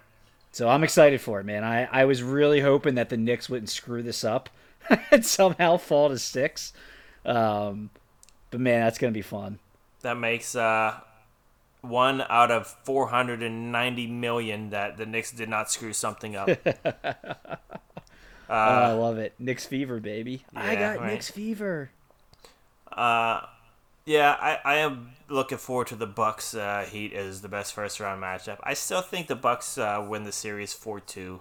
[0.52, 1.62] So I'm excited for it, man.
[1.62, 4.48] I, I was really hoping that the Knicks wouldn't screw this up
[5.10, 6.72] and somehow fall to six.
[7.24, 7.90] Um,
[8.50, 9.58] but man, that's gonna be fun.
[10.02, 11.00] That makes uh,
[11.80, 16.48] one out of 490 million that the Knicks did not screw something up.
[16.74, 17.58] oh,
[18.48, 19.34] I love it.
[19.38, 20.44] Knicks fever, baby.
[20.54, 21.12] I got right.
[21.12, 21.90] Knicks fever.
[22.90, 23.42] Uh,
[24.06, 28.00] yeah, I, I am looking forward to the Bucks uh, Heat as the best first
[28.00, 28.58] round matchup.
[28.62, 31.40] I still think the Bucks uh, win the series four two.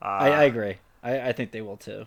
[0.00, 0.76] Uh, I, I agree.
[1.02, 2.06] I, I think they will too.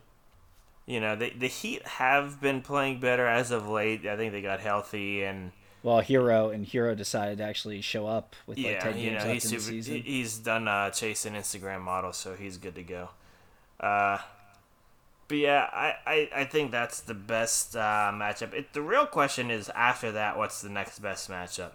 [0.86, 4.06] you know, the the Heat have been playing better as of late.
[4.06, 5.52] I think they got healthy and
[5.84, 9.24] Well, Hero and Hero decided to actually show up with like yeah, ten you games
[9.24, 10.02] know, left he's in the season.
[10.02, 13.10] he's done uh, chasing Instagram models, so he's good to go.
[13.80, 14.20] Uh,
[15.28, 18.54] but yeah, I, I, I think that's the best uh, matchup.
[18.54, 21.72] It, the real question is after that, what's the next best matchup?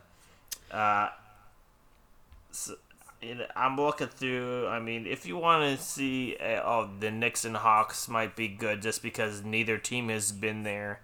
[0.71, 1.09] Uh,
[2.51, 2.75] so,
[3.23, 4.69] you know, I'm looking through.
[4.69, 8.47] I mean, if you want to see, uh, oh, the Knicks and Hawks might be
[8.47, 11.01] good just because neither team has been there,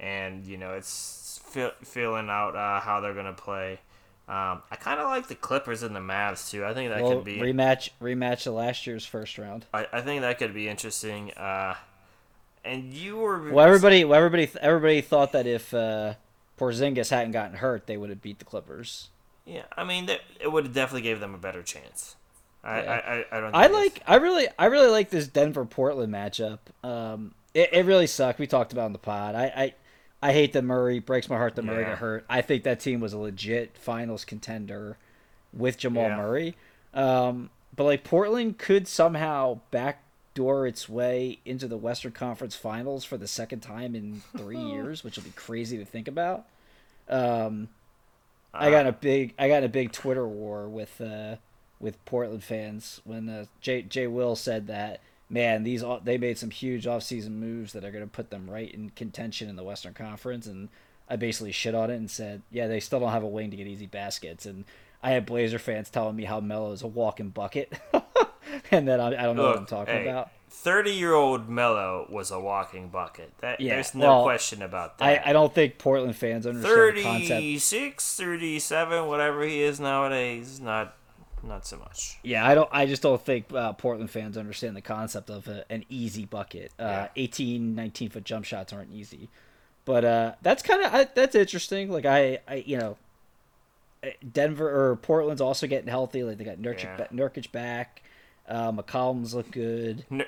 [0.00, 3.80] and you know it's feel, feeling out uh, how they're gonna play.
[4.26, 6.64] Um, I kind of like the Clippers and the Mavs too.
[6.64, 7.38] I think that well, could be.
[7.38, 9.66] rematch rematch of last year's first round.
[9.74, 11.32] I, I think that could be interesting.
[11.32, 11.74] Uh,
[12.64, 16.14] and you were Well, everybody, well, everybody, everybody thought that if uh,
[16.58, 19.10] Porzingis hadn't gotten hurt, they would have beat the Clippers.
[19.44, 22.16] Yeah, I mean, that, it would have definitely gave them a better chance.
[22.62, 22.90] I, Yeah.
[22.90, 23.54] I, I, I don't.
[23.54, 26.60] I like, I really, I really like this Denver Portland matchup.
[26.82, 28.38] Um, it, it really sucked.
[28.38, 29.34] We talked about it in the pod.
[29.34, 29.74] I, I,
[30.24, 31.00] I hate that Murray.
[31.00, 31.90] Breaks my heart that Murray Yeah.
[31.90, 32.24] got hurt.
[32.30, 34.96] I think that team was a legit Finals contender
[35.52, 36.16] with Jamal Yeah.
[36.16, 36.56] Murray.
[36.94, 43.16] Um, but like Portland could somehow backdoor its way into the Western Conference Finals for
[43.18, 46.46] the second time in three years, which will be crazy to think about.
[47.08, 47.68] Um,
[48.54, 51.36] I got a big I got a big Twitter war with uh,
[51.80, 56.50] with Portland fans when uh, Jay Jay Will said that man these they made some
[56.50, 59.94] huge offseason moves that are going to put them right in contention in the Western
[59.94, 60.68] Conference and
[61.08, 63.56] I basically shit on it and said yeah they still don't have a wing to
[63.56, 64.64] get easy baskets and
[65.02, 67.72] I had Blazer fans telling me how Melo is a walking bucket
[68.70, 70.30] and then I, I don't know what I'm talking hey, about.
[70.48, 73.32] Thirty-year-old Melo was a walking bucket.
[73.40, 75.26] That Yeah, there's no well, question about that.
[75.26, 80.96] I don't think Portland fans understand the concept 36, 37, whatever he is nowadays, not
[81.46, 82.18] not so much.
[82.22, 82.68] Yeah, I don't.
[82.72, 86.72] I just don't think uh, Portland fans understand the concept of a, an easy bucket.
[86.78, 87.08] Uh, Yeah.
[87.16, 89.28] 18, 19 foot jump shots aren't easy,
[89.84, 91.90] but uh, that's kind of that's interesting.
[91.90, 92.96] Like I, I, you know,
[94.02, 96.22] uh, Denver or Portland's also getting healthy.
[96.24, 97.06] Like they got Nurkic, Yeah.
[97.12, 98.00] Nurkic back.
[98.46, 100.04] Uh, McCollum's look good.
[100.10, 100.24] N-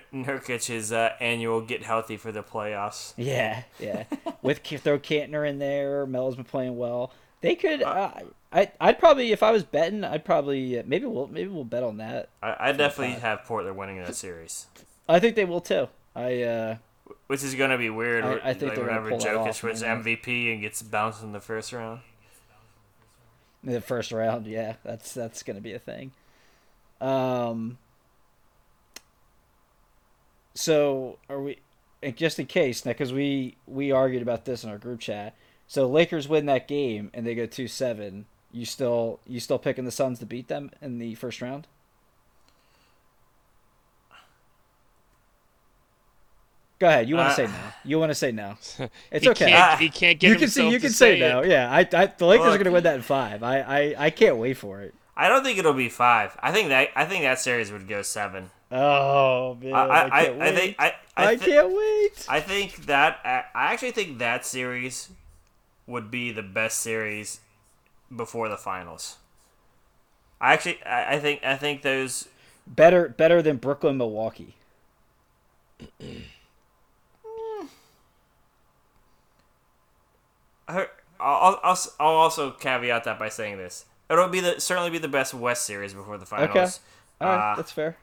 [0.70, 3.12] is uh, annual get healthy for the playoffs.
[3.18, 4.04] Yeah, yeah.
[4.42, 7.12] With throw Kanter in there, Mel's been playing well.
[7.46, 7.82] They could.
[7.82, 8.10] Uh,
[8.52, 11.98] I I'd probably if I was betting, I'd probably maybe we'll maybe we'll bet on
[11.98, 12.28] that.
[12.42, 14.66] I, I definitely have Portland winning that series,
[15.08, 15.88] I think they will too.
[16.14, 16.76] I uh
[17.28, 18.24] which is going to be weird.
[18.24, 19.82] I- I think like they're gonna whenever pull that Jokic wins.
[19.82, 22.00] MVP and gets bounced in the first round.
[23.64, 26.12] In the first round, yeah, that's that's gonna be a thing.
[27.00, 27.78] Um.
[30.54, 31.58] So are we?
[32.14, 35.34] Just in case, because we we argued about this in our group chat.
[35.68, 38.26] So Lakers win that game and they go two seven.
[38.52, 41.66] You still you still picking the Suns to beat them in the first round?
[46.78, 47.08] Go ahead.
[47.08, 47.58] You want to Uh, say no?
[47.84, 48.56] You want to say no?
[49.10, 49.46] It's okay.
[49.50, 51.20] Can't, he can't get you can say you can say, it.
[51.20, 51.42] no.
[51.42, 53.42] Yeah, I, I the Lakers are gonna win that in five.
[53.42, 54.94] I, I I can't wait for it.
[55.16, 56.36] I don't think it'll be five.
[56.42, 58.50] I think that I think that series would go seven.
[58.70, 60.54] Oh man, I I, I, I, can't I wait.
[60.56, 62.26] think I I, thi- can't wait.
[62.28, 65.08] I think that I actually think that series
[65.86, 67.40] would be the best series
[68.14, 69.16] before the finals.
[70.40, 72.28] I actually I, I think I think those
[72.66, 74.54] Better better than Brooklyn Milwaukee.
[80.68, 83.86] I- I'll, I'll, I'll also caveat that by saying this.
[84.10, 86.50] It'll be the certainly be the best West series before the finals.
[86.50, 87.26] Okay.
[87.26, 87.96] All right, Uh, that's fair.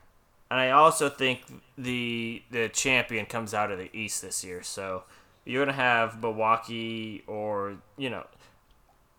[0.49, 1.41] And I also think
[1.77, 4.63] the the champion comes out of the East this year.
[4.63, 5.03] So
[5.45, 8.25] you're gonna have Milwaukee or you know,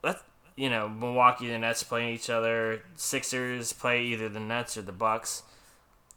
[0.03, 0.21] let
[0.57, 2.83] you know Milwaukee and the Nets playing each other.
[2.97, 5.43] Sixers play either the Nets or the Bucks.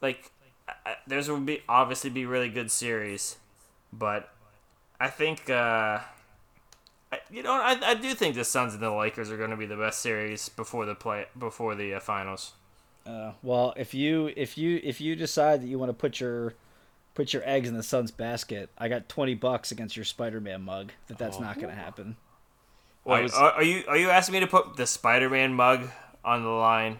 [0.02, 0.32] Like
[0.86, 3.38] I- there's will be obviously be really good series,
[3.94, 4.30] but
[5.00, 6.00] I think uh,
[7.12, 9.58] I, you know I, I do think the Suns and the Lakers are going to
[9.58, 12.54] be the best series before the play before the uh, finals.
[13.06, 16.54] Uh, well, if you if you if you decide that you want to put your
[17.18, 20.92] put your eggs in the Suns basket, I got twenty bucks against your Spider-Man mug.
[21.08, 22.16] That that's not going to happen.
[23.04, 25.90] Wait, was- are, are you are you asking me to put the Spider-Man mug
[26.24, 27.00] on the line?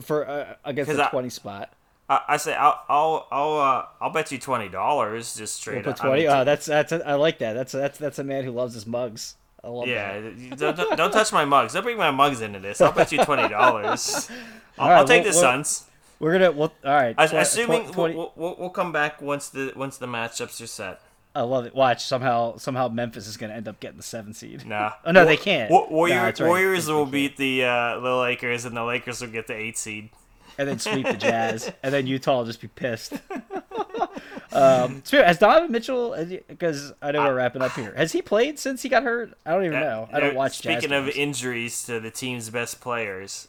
[0.00, 1.72] for uh, against 'Cause the I- twenty spot.
[2.08, 5.84] I, I say I'll I'll I'll, uh, I'll bet you twenty dollars just We'll straight
[5.84, 6.04] put up.
[6.04, 6.28] I mean, twenty.
[6.28, 7.52] Oh, that's that's I like that.
[7.52, 9.36] That's that's that's a man who loves his mugs.
[9.62, 10.58] I love Yeah, that.
[10.58, 11.72] don't, don't, don't touch my mugs.
[11.72, 12.80] Don't bring my mugs into this.
[12.82, 14.28] I'll bet you twenty dollars.
[14.78, 15.84] I'll, All right, I'll take well- the well- Suns.
[16.24, 16.52] We're gonna.
[16.52, 17.14] Well, all right.
[17.18, 20.62] As- tw- assuming tw- 20 we'll, we'll, we'll come back once the once the matchups
[20.62, 21.00] are set.
[21.34, 21.74] I love it.
[21.74, 22.56] Watch somehow.
[22.56, 24.66] Somehow Memphis is gonna end up getting the seven seed.
[24.66, 24.92] Nah.
[25.04, 25.70] Oh, no, Wa- they can't.
[25.70, 26.48] Wa- No, Warrior, that's right.
[26.48, 30.08] Warriors will beat the uh, the Lakers, and the Lakers will get the eight seed.
[30.56, 33.12] and then sweep the Jazz, and then Utah will just be pissed.
[34.52, 36.14] um, has Donovan Mitchell?
[36.48, 37.92] Because I know we're wrapping up here.
[37.96, 39.34] Has he played since he got hurt?
[39.44, 40.08] I don't even know.
[40.12, 40.60] I don't Uh, watch.
[40.62, 43.48] Jazz Speaking of injuries to the team's best players,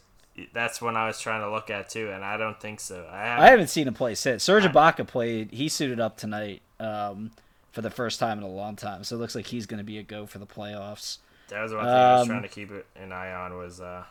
[0.53, 3.07] that's when I was trying to look at too, and I don't think so.
[3.11, 4.43] I, have, I haven't seen him play since.
[4.43, 5.51] Serge Ibaka played.
[5.51, 7.31] He suited up tonight um,
[7.71, 9.83] for the first time in a long time, so it looks like he's going to
[9.83, 11.19] be a go for the playoffs.
[11.49, 14.03] That was one thing I was Um, trying to keep an eye on was, uh,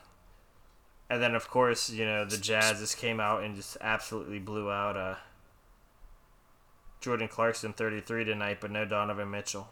[1.10, 4.70] and then of course you know the Jazz just came out and just absolutely blew
[4.70, 5.16] out uh,
[7.00, 9.68] Jordan Clarkson thirty three tonight, but no Donovan Mitchell.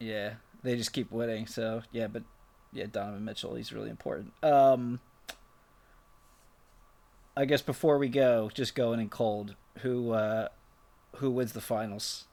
[0.00, 1.46] Yeah, they just keep winning.
[1.46, 2.24] So yeah, but
[2.72, 4.32] yeah, Donovan Mitchell, he's really important.
[4.42, 5.00] Um,
[7.36, 10.48] I guess before we go, just going in cold, who uh,
[11.16, 12.24] who wins the finals?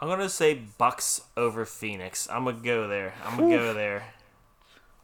[0.00, 2.28] I'm gonna say Bucks over Phoenix.
[2.30, 3.14] I'm gonna go there.
[3.24, 4.04] I'm gonna go there.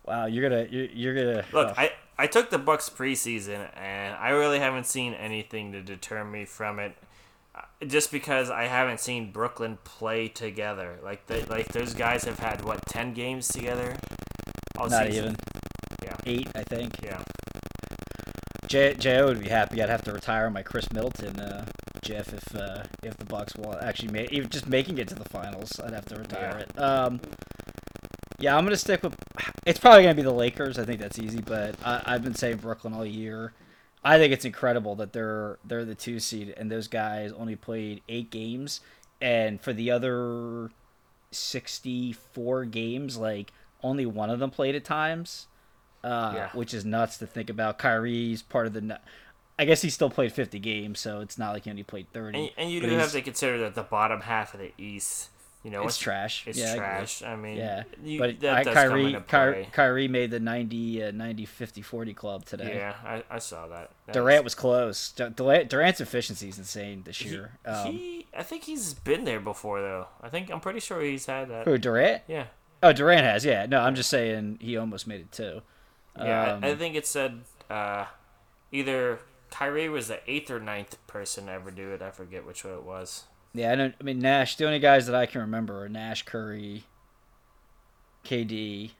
[0.06, 4.14] Wow, you're gonna you're, you're gonna Look, oh, I, I took the Bucks preseason, and
[4.14, 6.96] I really haven't seen anything to deter me from it.
[7.56, 12.38] Uh, Just because I haven't seen Brooklyn play together, like they, like those guys have
[12.38, 13.96] had what ten games together.
[14.78, 15.24] All not season?
[15.24, 15.36] even.
[16.26, 17.02] Eight, I think.
[17.02, 17.22] Yeah.
[18.66, 19.82] J Jo would be happy.
[19.82, 21.66] I'd have to retire my Khris Middleton, uh,
[22.02, 25.24] Jeff, if uh, if the Bucks will actually make even just making it to the
[25.24, 25.78] finals.
[25.80, 26.80] I'd have to retire it.
[26.80, 27.20] Um,
[28.38, 29.14] yeah, I'm gonna stick with.
[29.66, 30.78] It's probably gonna be the Lakers.
[30.78, 33.52] I think that's easy, but I, I've been saying Brooklyn all year.
[34.02, 38.02] I think it's incredible that they're they're the two seed and those guys only played
[38.08, 38.80] eight games,
[39.20, 40.70] and for the other
[41.30, 43.52] sixty four games, like
[43.82, 45.46] only one of them played at times
[46.04, 46.50] uh, Yeah.
[46.52, 47.78] which is nuts to think about.
[47.78, 49.00] Kyrie's part of the.
[49.58, 52.38] I guess he still played 50 games, so it's not like he only played 30.
[52.38, 55.28] And, and you do have to consider that the bottom half of the East,
[55.62, 56.44] you know, It's once- trash.
[56.48, 57.22] It's Yeah, trash.
[57.22, 59.68] I, mean, Yeah, you, but I, Kyrie, into Ky- play.
[59.70, 62.74] Kyrie made the 90, uh, 90 50 40 club today.
[62.74, 63.90] Yeah, I, I saw that.
[64.06, 65.12] That Durant was close.
[65.12, 67.52] Durant, Durant's efficiency is insane this He, year.
[67.64, 70.08] Um, he, I think he's been there before though.
[70.20, 71.64] I think I'm pretty sure he's had that.
[71.64, 72.22] who Durant?
[72.26, 72.46] Yeah,
[72.82, 73.44] Oh, Durant has.
[73.44, 75.62] Yeah, no, I'm just saying he almost made it too.
[76.18, 76.58] Yeah.
[76.62, 77.40] I, I Um, think it said
[77.70, 78.06] uh,
[78.72, 79.18] either
[79.50, 82.02] Kyrie was the eighth or ninth person to ever do it.
[82.02, 83.24] I forget which one it was.
[83.52, 83.94] Yeah, I don't.
[84.00, 84.56] I mean Nash.
[84.56, 86.84] The only guys that I can remember are Nash, Curry,
[88.24, 88.90] KD.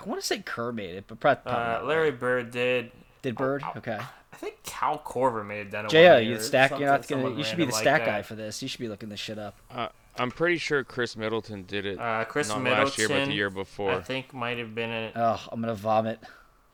[0.00, 1.86] I want to say Kerr made it, but probably, probably Uh, not.
[1.86, 2.92] Larry Bird did.
[3.22, 3.62] did Bird.
[3.76, 3.98] Okay.
[4.32, 5.90] I think Cal Korver may have done it.
[5.90, 6.70] J.O., one you year, stack.
[6.70, 7.22] You're not gonna.
[7.22, 8.26] someone You should be the stack like guy that.
[8.26, 8.62] for this.
[8.62, 9.56] You should be looking this shit up.
[9.70, 9.88] Uh,
[10.20, 11.98] I'm pretty sure Khris Middleton did it.
[11.98, 12.84] Uh, Khris not Middleton.
[12.84, 13.92] last year, but the year before.
[13.92, 15.12] I think might have been it.
[15.16, 16.20] Oh, I'm gonna vomit.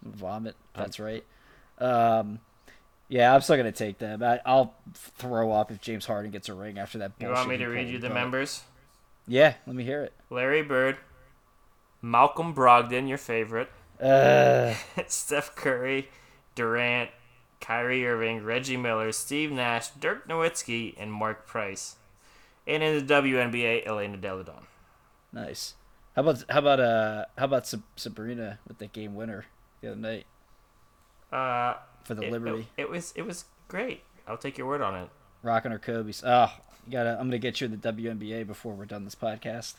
[0.02, 0.56] Vomit.
[0.74, 1.24] That's right.
[1.78, 2.40] Um,
[3.08, 4.22] yeah, I'm still gonna take them.
[4.22, 7.12] I, I'll throw up if James Harden gets a ring after that.
[7.20, 8.64] You want me to read you the members?
[9.28, 10.12] Yeah, let me hear it.
[10.28, 10.98] Larry Bird,
[12.02, 13.68] Malcolm Brogdon, your favorite,
[14.00, 14.74] Uh,
[15.06, 16.08] Steph Curry,
[16.54, 17.10] Durant,
[17.60, 21.96] Kyrie Irving, Reggie Miller, Steve Nash, Dirk Nowitzki, and Mark Price.
[22.66, 24.66] And in the WNBA, Elena Delle Donne.
[25.32, 25.74] nice.
[26.14, 29.44] How about how about uh how about Sab- Sabrina with the game winner
[29.82, 30.24] the other night
[31.30, 34.02] Uh, for the it, Liberty, It, it was it was great.
[34.26, 35.10] I'll take your word on it.
[35.42, 36.22] rocking her Kobe's.
[36.24, 36.50] Oh,
[36.86, 37.10] you gotta.
[37.20, 39.74] I'm gonna get you the WNBA before we're done this podcast.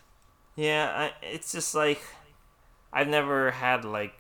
[0.56, 2.02] Yeah, I, it's just like
[2.94, 4.14] I've never had like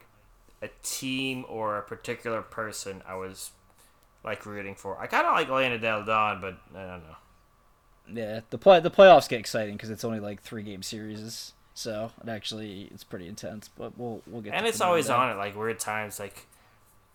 [0.61, 3.51] a team or a particular person I was
[4.23, 4.99] like rooting for.
[4.99, 7.15] I kind of like Elena Delle Donne, but I don't know.
[8.11, 12.11] Yeah, the play the playoffs get exciting because it's only like three game series, so
[12.23, 13.67] it actually it's pretty intense.
[13.69, 14.53] But we'll we'll get.
[14.53, 16.47] and to it's always on at like weird times, like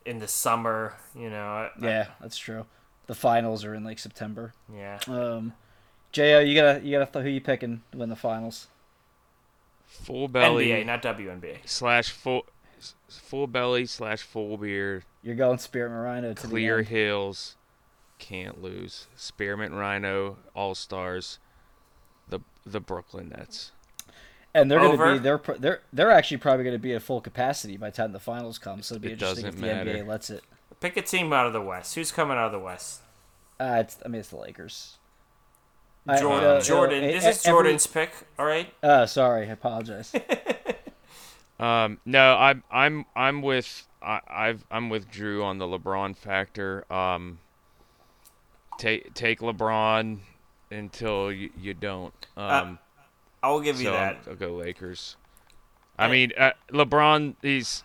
[0.05, 0.95] in the summer.
[1.15, 1.45] You know.
[1.47, 2.67] I- I- Yeah, that's true.
[3.07, 4.55] The finals are in like September.
[4.75, 4.99] yeah.
[5.09, 5.55] Um,
[6.13, 8.69] Jo, you gotta you gotta th- who you picking to win the finals?
[9.87, 11.59] full belly NBA, not WNBA.
[11.65, 12.47] slash full
[13.09, 15.05] full belly slash full beard.
[15.23, 16.89] You're going Spirit Marino to Clear the end.
[16.89, 17.57] Hills,
[18.23, 19.07] can't lose.
[19.17, 21.39] Spearmint Rhino All Stars,
[22.29, 23.73] the the Brooklyn Nets.
[24.55, 27.91] and they're gonna be they're they're they're actually probably gonna be at full capacity by
[27.91, 28.81] the time the finals come.
[28.83, 29.91] So it'll be It interesting if the matter.
[29.93, 30.43] NBA lets it.
[30.81, 31.95] Pick a team out of the West.
[31.95, 33.01] Who's coming out of the West?
[33.61, 34.97] Uh, it's I mean it's the Lakers.
[36.09, 36.49] I- Jordan.
[36.49, 37.05] uh, Jordan.
[37.05, 38.11] uh, this is every- Jordan's pick.
[38.39, 38.73] All right.
[38.83, 40.13] Uh, sorry, I apologize.
[41.61, 46.91] Um, no, I'm I'm I'm with I, I've I'm with Drew on the LeBron factor.
[46.93, 47.39] Um,
[48.83, 50.19] take take LeBron
[50.71, 52.13] until you, you don't.
[52.37, 53.03] Um, Uh,
[53.45, 54.19] I will give you that.
[54.29, 55.17] I'll go Lakers.
[55.99, 57.85] I mean, uh, LeBron, he's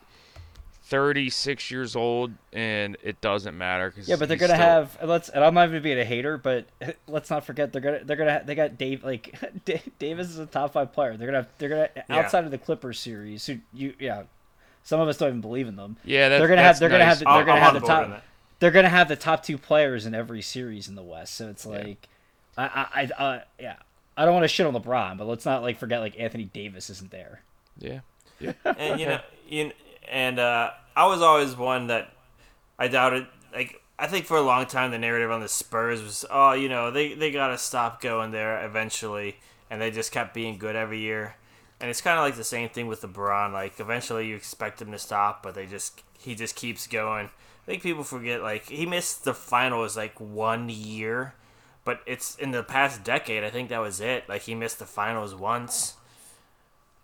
[0.83, 3.91] 36 years old, and it doesn't matter.
[3.91, 6.37] Cause Yeah, but they're gonna still- have let's and I'm not even being a hater,
[6.37, 6.65] but
[7.07, 9.35] let's not forget they're gonna they're gonna they got Dave like
[9.99, 11.17] Davis is a top five player.
[11.17, 12.03] They're gonna they're gonna Yeah.
[12.09, 13.45] outside of the Clippers series.
[13.45, 14.23] Who you yeah,
[14.83, 15.97] some of us don't even believe in them.
[16.05, 17.81] Yeah, that, they're gonna that's have- they're gonna have the- they're I'm, gonna I'm have
[17.81, 18.23] the top- that.
[18.59, 21.35] They're gonna have the top two players in every series in the West.
[21.35, 22.07] So it's like,
[22.57, 22.87] I I,
[23.17, 23.75] I uh, yeah.
[24.17, 26.89] I don't want to shit on LeBron, but let's not like forget like Anthony Davis
[26.89, 27.43] isn't there.
[27.77, 27.99] Yeah.
[28.39, 28.53] Yeah.
[28.65, 29.71] and you know, you
[30.09, 32.11] and uh, I was always one that
[32.79, 33.27] I doubted.
[33.53, 36.67] Like I think for a long time the narrative on the Spurs was, oh, you
[36.67, 39.37] know, they they gotta stop going there eventually,
[39.69, 41.35] and they just kept being good every year.
[41.79, 43.53] And it's kind of like the same thing with LeBron.
[43.53, 47.29] Like eventually you expect him to stop, but they just he just keeps going.
[47.67, 51.33] I think people forget like he missed the finals like one year,
[51.83, 53.43] but it's in the past decade.
[53.43, 54.29] I think that was it.
[54.29, 55.95] Like he missed the finals once.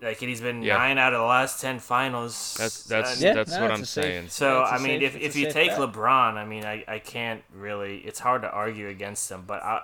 [0.01, 0.77] Like and he's been Yeah.
[0.77, 2.55] nine out of the last ten finals.
[2.57, 4.29] That's that's And Yeah, that's no, what I'm a safe- saying.
[4.29, 5.79] so That's a I mean, safe- if, if you take bet.
[5.79, 7.97] LeBron, I mean, I, I can't really.
[7.99, 9.81] It's hard to argue against him, but I,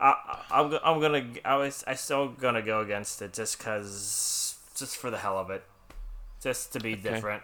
[0.00, 4.96] I I'm I'm gonna I was I still gonna go against it just cause just
[4.98, 5.62] for the hell of it,
[6.42, 7.42] just to be different.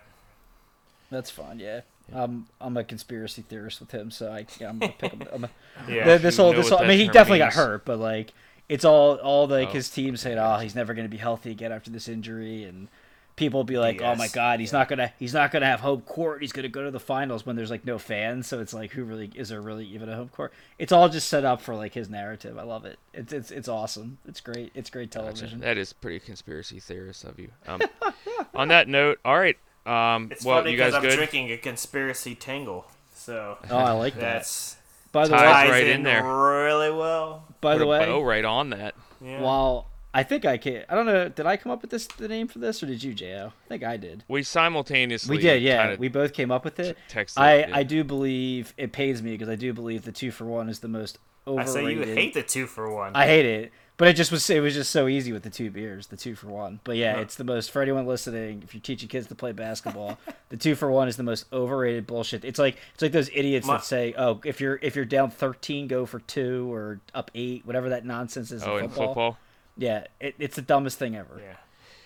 [1.10, 1.58] That's fine.
[1.58, 1.80] Yeah.
[2.12, 5.22] Um, I'm a conspiracy theorist with him, so I, yeah, I'm gonna pick him.
[5.32, 5.50] I'm a,
[5.88, 6.04] Yeah.
[6.04, 7.54] Th- this whole this whole, I mean he definitely means.
[7.54, 8.32] got hurt, but like
[8.68, 11.50] it's all all like Oh, his team saying, "Oh, he's never going to be healthy
[11.50, 12.88] again after this injury," and
[13.36, 16.02] people will be like, "Oh my God, he's not gonna he's not gonna have home
[16.02, 16.42] court.
[16.42, 19.04] He's gonna go to the finals when there's like no fans." So it's like, who
[19.04, 20.52] really is there really even a home court?
[20.78, 22.58] It's all just set up for like his narrative.
[22.58, 22.98] I love it.
[23.14, 24.18] It's it's it's awesome.
[24.28, 24.70] It's great.
[24.74, 25.24] It's great Gotcha.
[25.24, 25.60] television.
[25.60, 27.48] That is pretty conspiracy theorist of you.
[27.66, 27.80] Um,
[28.54, 29.56] on that note, all right.
[29.86, 31.16] Um, It's well, funny you guys because I'm good?
[31.16, 34.20] drinking a conspiracy tangle, so Oh, I like that.
[34.20, 34.76] that's
[35.10, 36.22] By the Ties way, ties right in in there.
[36.24, 37.44] really well.
[37.60, 38.94] by Put the way, oh, right on that.
[39.20, 39.40] Yeah.
[39.40, 41.28] while I think I can, I don't know.
[41.30, 43.52] Did I come up with this the name for this, or did you, Jo?
[43.64, 44.24] I think I did.
[44.28, 45.96] We simultaneously We did, yeah.
[45.96, 46.98] We both came up with it.
[47.10, 47.38] texted.
[47.40, 47.70] I, yeah.
[47.72, 50.80] I do believe it pains me because I do believe the two for one is
[50.80, 53.16] the most I say you hate the two for one.
[53.16, 55.70] I hate it, but it just was it was just so easy with the two
[55.70, 56.80] beers, the two for one.
[56.84, 57.20] But yeah, Huh.
[57.20, 58.62] it's the most for anyone listening.
[58.64, 60.18] If you're teaching kids to play basketball,
[60.48, 62.44] the two for one is the most overrated bullshit.
[62.44, 65.30] It's like it's like those idiots My- that say, "Oh, if you're if you're down
[65.30, 69.06] 13, go for two or up eight, whatever that nonsense is." oh, in in football.
[69.08, 69.38] football.
[69.76, 71.40] Yeah, it, it's the dumbest thing ever.
[71.40, 71.54] Yeah.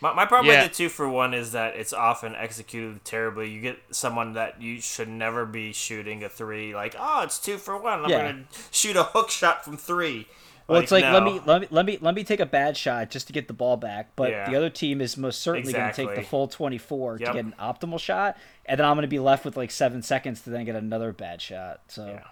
[0.01, 0.63] My, my problem Yeah.
[0.65, 3.49] with the two for one is that it's often executed terribly.
[3.51, 7.57] You get someone that you should never be shooting a three, like, oh, it's two
[7.57, 8.05] for one.
[8.05, 8.31] I'm Yeah.
[8.33, 10.29] gonna shoot a hook shot from three.
[10.69, 11.33] Well, it's like let no.
[11.35, 13.55] me let me let me let me take a bad shot just to get the
[13.55, 14.51] ball back, but Yeah.
[14.51, 17.29] the other team is most certainly going to take the full 24 Yep.
[17.29, 20.03] to get an optimal shot, and then I'm going to be left with like 7
[20.03, 21.83] seconds to then get another bad shot.
[21.89, 22.25] So Yeah.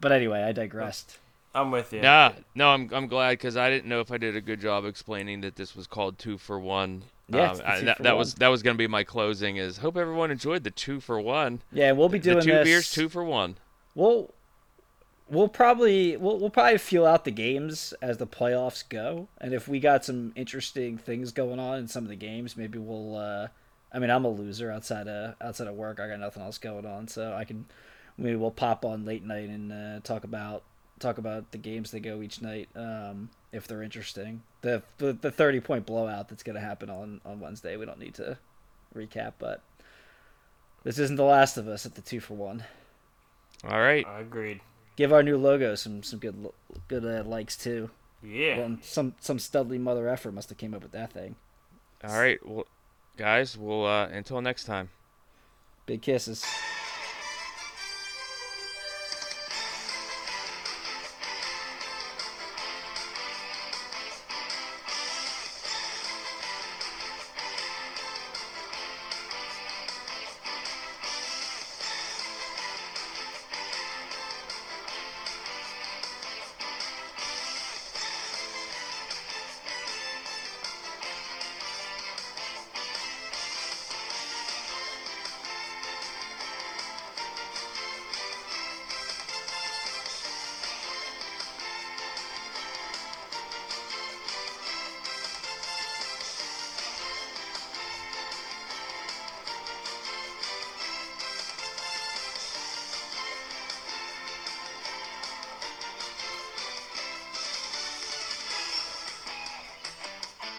[0.00, 1.18] But anyway, I digressed.
[1.54, 2.00] I'm with you.
[2.00, 4.84] Nah, no, I'm I'm glad because I didn't know if I did a good job
[4.86, 7.02] explaining that this was called two for one.
[7.28, 9.56] Yeah, Um, I- that, that was that was gonna be my closing.
[9.56, 11.60] Is hope everyone enjoyed the two for one.
[11.72, 12.64] Yeah, we'll be doing the two this.
[12.64, 13.56] beers, two for one.
[13.94, 14.32] We'll
[15.30, 19.68] we'll probably we'll we'll probably feel out the games as the playoffs go, and if
[19.68, 23.16] we got some interesting things going on in some of the games, maybe we'll.
[23.16, 23.48] uh
[23.92, 25.98] I mean, I'm a loser outside of outside of work.
[25.98, 27.66] I got nothing else going on, so I can
[28.16, 30.62] maybe we'll pop on late night and uh, talk about
[31.00, 34.42] talk about the games that go each night um, if they're interesting.
[34.60, 37.76] The the, the 30 point blowout that's going to happen on on Wednesday.
[37.76, 38.38] We don't need to
[38.94, 39.62] recap, but
[40.84, 42.64] this isn't the last of us at the two for one
[43.64, 44.06] All right.
[44.06, 44.60] I agreed.
[45.00, 46.36] Give our new logo some some good
[46.88, 47.88] good uh, likes too.
[48.22, 48.58] Yeah.
[48.58, 51.36] Well, some some studly mother effort must have came up with that thing.
[52.04, 52.38] All right.
[52.46, 52.66] Well,
[53.16, 54.90] guys, we'll uh, until next time.
[55.86, 56.44] Big kisses.